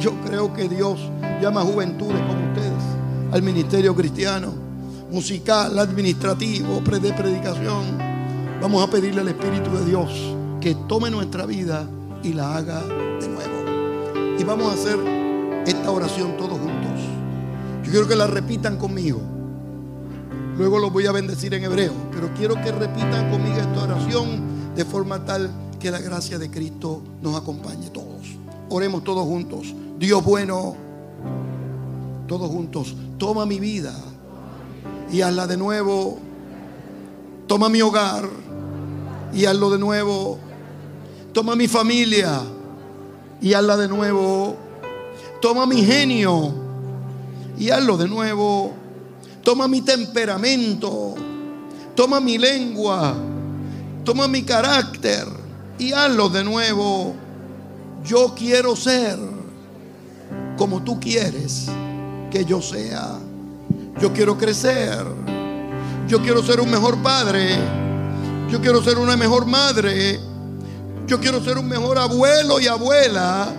Yo 0.00 0.12
creo 0.26 0.54
que 0.54 0.70
Dios 0.70 0.98
llama 1.42 1.60
a 1.60 1.64
juventudes 1.64 2.18
como 2.22 2.48
ustedes 2.48 2.82
al 3.30 3.42
ministerio 3.42 3.94
cristiano, 3.94 4.54
musical, 5.10 5.78
administrativo, 5.78 6.80
de 6.80 7.12
predicación. 7.12 8.15
Vamos 8.60 8.82
a 8.82 8.90
pedirle 8.90 9.20
al 9.20 9.28
Espíritu 9.28 9.70
de 9.70 9.84
Dios 9.84 10.10
que 10.60 10.74
tome 10.88 11.10
nuestra 11.10 11.46
vida 11.46 11.88
y 12.22 12.32
la 12.32 12.56
haga 12.56 12.82
de 12.82 13.28
nuevo. 13.28 14.36
Y 14.38 14.44
vamos 14.44 14.68
a 14.68 14.72
hacer 14.72 14.98
esta 15.66 15.90
oración 15.90 16.36
todos 16.36 16.58
juntos. 16.58 17.00
Yo 17.84 17.90
quiero 17.90 18.08
que 18.08 18.16
la 18.16 18.26
repitan 18.26 18.76
conmigo. 18.76 19.20
Luego 20.56 20.78
los 20.78 20.92
voy 20.92 21.06
a 21.06 21.12
bendecir 21.12 21.52
en 21.54 21.64
hebreo, 21.64 21.92
pero 22.10 22.32
quiero 22.34 22.54
que 22.54 22.72
repitan 22.72 23.30
conmigo 23.30 23.56
esta 23.56 23.82
oración 23.84 24.74
de 24.74 24.84
forma 24.84 25.24
tal 25.24 25.50
que 25.78 25.90
la 25.90 26.00
gracia 26.00 26.38
de 26.38 26.50
Cristo 26.50 27.02
nos 27.22 27.36
acompañe 27.36 27.90
todos. 27.90 28.36
Oremos 28.70 29.04
todos 29.04 29.24
juntos. 29.24 29.74
Dios 29.98 30.24
bueno, 30.24 30.74
todos 32.26 32.50
juntos, 32.50 32.94
toma 33.18 33.46
mi 33.46 33.60
vida 33.60 33.94
y 35.12 35.20
hazla 35.20 35.46
de 35.46 35.56
nuevo. 35.56 36.25
Toma 37.46 37.68
mi 37.68 37.80
hogar 37.80 38.28
y 39.32 39.44
hazlo 39.44 39.70
de 39.70 39.78
nuevo. 39.78 40.38
Toma 41.32 41.54
mi 41.54 41.68
familia 41.68 42.42
y 43.40 43.52
hazla 43.52 43.76
de 43.76 43.88
nuevo. 43.88 44.56
Toma 45.40 45.66
mi 45.66 45.84
genio 45.84 46.52
y 47.58 47.70
hazlo 47.70 47.96
de 47.96 48.08
nuevo. 48.08 48.72
Toma 49.42 49.68
mi 49.68 49.82
temperamento. 49.82 51.14
Toma 51.94 52.20
mi 52.20 52.38
lengua. 52.38 53.14
Toma 54.04 54.26
mi 54.26 54.42
carácter 54.42 55.26
y 55.78 55.92
hazlo 55.92 56.28
de 56.28 56.42
nuevo. 56.42 57.14
Yo 58.04 58.34
quiero 58.36 58.74
ser 58.74 59.18
como 60.56 60.82
tú 60.82 60.98
quieres 60.98 61.66
que 62.30 62.44
yo 62.44 62.60
sea. 62.60 63.18
Yo 64.00 64.12
quiero 64.12 64.36
crecer. 64.36 65.35
Yo 66.08 66.22
quiero 66.22 66.42
ser 66.42 66.60
un 66.60 66.70
mejor 66.70 67.02
padre. 67.02 67.56
Yo 68.50 68.60
quiero 68.60 68.82
ser 68.82 68.98
una 68.98 69.16
mejor 69.16 69.46
madre. 69.46 70.20
Yo 71.06 71.20
quiero 71.20 71.42
ser 71.42 71.58
un 71.58 71.68
mejor 71.68 71.98
abuelo 71.98 72.60
y 72.60 72.66
abuela. 72.66 73.52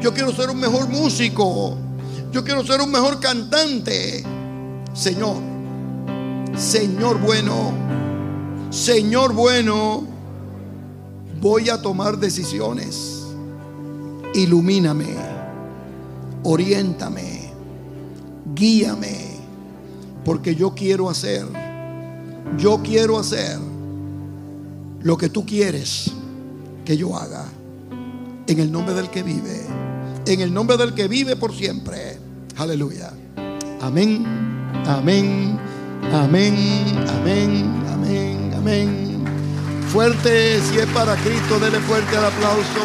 Yo 0.00 0.12
quiero 0.12 0.32
ser 0.32 0.50
un 0.50 0.58
mejor 0.58 0.88
músico. 0.88 1.76
Yo 2.32 2.44
quiero 2.44 2.64
ser 2.64 2.80
un 2.80 2.90
mejor 2.90 3.20
cantante. 3.20 4.24
Señor, 4.92 5.36
Señor 6.56 7.18
bueno, 7.20 7.72
Señor 8.70 9.32
bueno, 9.32 10.04
voy 11.40 11.68
a 11.68 11.80
tomar 11.80 12.18
decisiones. 12.18 13.22
Ilumíname. 14.34 15.34
oriéntame, 16.44 17.50
guíame, 18.54 19.38
porque 20.24 20.54
yo 20.54 20.74
quiero 20.74 21.08
hacer, 21.08 21.46
yo 22.58 22.80
quiero 22.82 23.18
hacer 23.18 23.58
lo 25.02 25.16
que 25.16 25.28
tú 25.28 25.44
quieres 25.44 26.10
que 26.84 26.96
yo 26.96 27.16
haga. 27.16 27.44
En 28.46 28.60
el 28.60 28.70
nombre 28.70 28.94
del 28.94 29.08
que 29.10 29.22
vive, 29.22 29.66
en 30.26 30.40
el 30.40 30.52
nombre 30.52 30.76
del 30.76 30.94
que 30.94 31.08
vive 31.08 31.36
por 31.36 31.54
siempre. 31.54 32.18
Aleluya. 32.56 33.12
Amén, 33.80 34.24
amén, 34.86 35.58
amén, 36.12 37.06
amén, 37.08 37.84
amén, 37.90 38.52
amén. 38.56 39.24
Fuerte, 39.88 40.60
si 40.60 40.78
es 40.78 40.86
para 40.86 41.16
Cristo, 41.16 41.58
dele 41.58 41.78
fuerte 41.80 42.16
el 42.16 42.24
aplauso. 42.24 42.80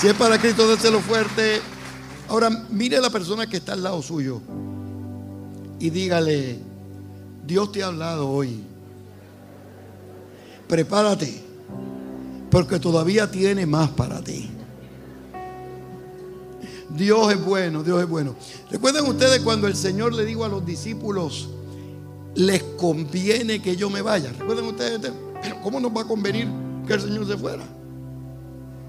Si 0.00 0.08
es 0.08 0.14
para 0.14 0.38
Cristo, 0.38 0.68
déselo 0.68 1.00
fuerte. 1.00 1.60
Ahora, 2.28 2.50
mire 2.70 2.96
a 2.96 3.00
la 3.00 3.10
persona 3.10 3.46
que 3.46 3.56
está 3.56 3.72
al 3.72 3.82
lado 3.82 4.02
suyo 4.02 4.40
y 5.78 5.90
dígale, 5.90 6.58
Dios 7.46 7.72
te 7.72 7.82
ha 7.82 7.86
hablado 7.86 8.28
hoy. 8.28 8.62
Prepárate, 10.68 11.42
porque 12.50 12.78
todavía 12.78 13.30
tiene 13.30 13.66
más 13.66 13.90
para 13.90 14.22
ti. 14.22 14.50
Dios 16.90 17.32
es 17.32 17.44
bueno, 17.44 17.82
Dios 17.82 18.00
es 18.02 18.08
bueno. 18.08 18.36
Recuerden 18.70 19.04
ustedes 19.06 19.40
cuando 19.40 19.66
el 19.66 19.74
Señor 19.74 20.14
le 20.14 20.24
dijo 20.24 20.44
a 20.44 20.48
los 20.48 20.64
discípulos, 20.64 21.48
les 22.36 22.62
conviene 22.62 23.60
que 23.60 23.76
yo 23.76 23.90
me 23.90 24.00
vaya. 24.00 24.32
Recuerden 24.32 24.66
ustedes, 24.66 25.00
pero 25.42 25.60
¿cómo 25.60 25.80
nos 25.80 25.94
va 25.94 26.02
a 26.02 26.04
convenir 26.04 26.48
que 26.86 26.94
el 26.94 27.00
Señor 27.00 27.26
se 27.26 27.36
fuera? 27.36 27.64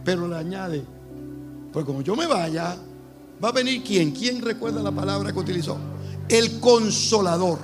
Pero 0.03 0.27
le 0.27 0.35
añade, 0.35 0.83
pues 1.73 1.83
como 1.83 2.01
yo 2.01 2.15
me 2.15 2.27
vaya, 2.27 2.77
va 3.43 3.49
a 3.49 3.51
venir 3.51 3.83
quién? 3.83 4.11
¿Quién 4.11 4.41
recuerda 4.41 4.81
la 4.83 4.91
palabra 4.91 5.33
que 5.33 5.39
utilizó? 5.39 5.77
El 6.29 6.59
consolador. 6.59 7.59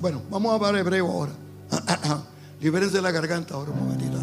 Bueno, 0.00 0.22
vamos 0.30 0.52
a 0.52 0.54
hablar 0.54 0.76
hebreo 0.76 1.06
ahora. 1.06 1.32
Libérense 2.60 3.00
la 3.00 3.10
garganta 3.10 3.54
ahora 3.54 3.72
un 3.72 3.78
momentito. 3.78 4.18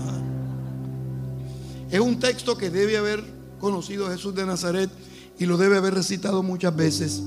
Es 1.90 2.00
un 2.00 2.20
texto 2.20 2.58
que 2.58 2.70
debe 2.70 2.98
haber 2.98 3.24
conocido 3.60 4.10
Jesús 4.10 4.36
de 4.36 4.46
Nazaret 4.46 4.90
y 5.40 5.46
lo 5.46 5.58
debe 5.58 5.78
haber 5.78 5.94
recitado 5.94 6.44
muchas 6.44 6.76
veces. 6.76 7.22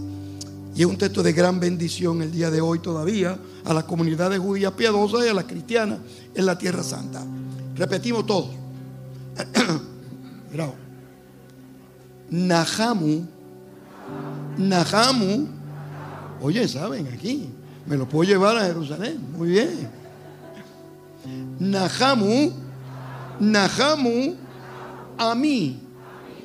Y 0.74 0.82
es 0.82 0.86
un 0.86 0.98
texto 0.98 1.22
de 1.22 1.32
gran 1.32 1.58
bendición 1.58 2.22
el 2.22 2.30
día 2.30 2.50
de 2.50 2.60
hoy 2.60 2.78
todavía 2.78 3.38
a 3.64 3.74
las 3.74 3.84
comunidades 3.84 4.38
judías 4.38 4.72
piadosas 4.72 5.24
y 5.26 5.28
a 5.28 5.34
las 5.34 5.44
cristianas 5.44 5.98
en 6.34 6.46
la 6.46 6.58
Tierra 6.58 6.82
Santa. 6.82 7.24
Repetimos. 7.76 8.24
Bravo. 10.52 10.74
Nahamu, 12.30 13.26
Nahamu, 14.58 15.48
oye, 16.40 16.66
¿saben? 16.68 17.08
Aquí, 17.12 17.50
me 17.86 17.96
lo 17.96 18.08
puedo 18.08 18.28
llevar 18.30 18.56
a 18.56 18.64
Jerusalén, 18.64 19.20
muy 19.36 19.50
bien. 19.50 19.90
Nahamu, 21.58 22.52
Nahamu, 23.38 24.36
a 25.18 25.34
mí, 25.34 25.80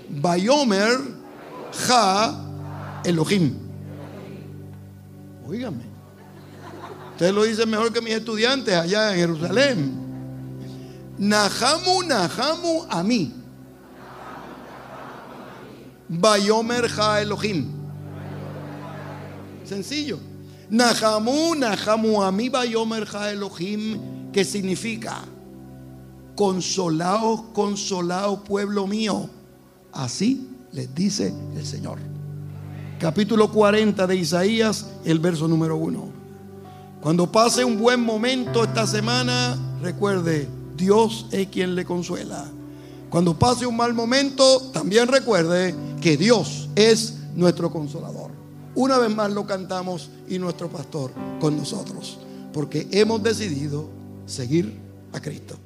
Bayomer, 0.09 0.97
Ja, 1.87 2.33
Elohim. 3.03 3.53
Óigame. 5.47 5.83
Ustedes 7.11 7.33
lo 7.33 7.43
dicen 7.43 7.69
mejor 7.69 7.93
que 7.93 8.01
mis 8.01 8.13
estudiantes 8.13 8.73
allá 8.73 9.11
en 9.13 9.19
Jerusalén. 9.19 10.05
Nahamu, 11.17 12.03
Nahamu, 12.03 12.85
a 12.89 13.03
mí. 13.03 13.33
Bayomer 16.09 16.89
Ha 16.97 17.21
Elohim. 17.21 17.74
Sencillo. 19.67 20.19
Nahamu, 20.69 21.55
Nahamu 21.55 22.23
a 22.23 22.31
mí, 22.31 22.49
Bayomer 22.49 23.07
Ha 23.13 23.31
Elohim, 23.31 24.31
que 24.31 24.43
significa 24.43 25.23
consolaos, 26.35 27.41
consolaos, 27.53 28.39
pueblo 28.39 28.87
mío. 28.87 29.29
Así 29.93 30.47
les 30.71 30.93
dice 30.93 31.33
el 31.55 31.65
Señor. 31.65 31.99
Capítulo 32.99 33.51
40 33.51 34.07
de 34.07 34.15
Isaías, 34.15 34.87
el 35.03 35.19
verso 35.19 35.47
número 35.47 35.77
1. 35.77 36.09
Cuando 37.01 37.31
pase 37.31 37.63
un 37.63 37.77
buen 37.77 38.01
momento 38.01 38.63
esta 38.63 38.87
semana, 38.87 39.57
recuerde, 39.81 40.49
Dios 40.75 41.27
es 41.31 41.47
quien 41.47 41.75
le 41.75 41.85
consuela. 41.85 42.45
Cuando 43.09 43.37
pase 43.37 43.65
un 43.65 43.77
mal 43.77 43.93
momento, 43.93 44.71
también 44.73 45.07
recuerde 45.07 45.75
que 46.01 46.17
Dios 46.17 46.69
es 46.75 47.15
nuestro 47.35 47.71
consolador. 47.71 48.31
Una 48.75 48.97
vez 48.97 49.09
más 49.09 49.31
lo 49.31 49.45
cantamos 49.45 50.09
y 50.27 50.37
nuestro 50.37 50.69
pastor 50.69 51.11
con 51.39 51.55
nosotros, 51.55 52.19
porque 52.51 52.87
hemos 52.91 53.23
decidido 53.23 53.89
seguir 54.25 54.77
a 55.13 55.21
Cristo. 55.21 55.57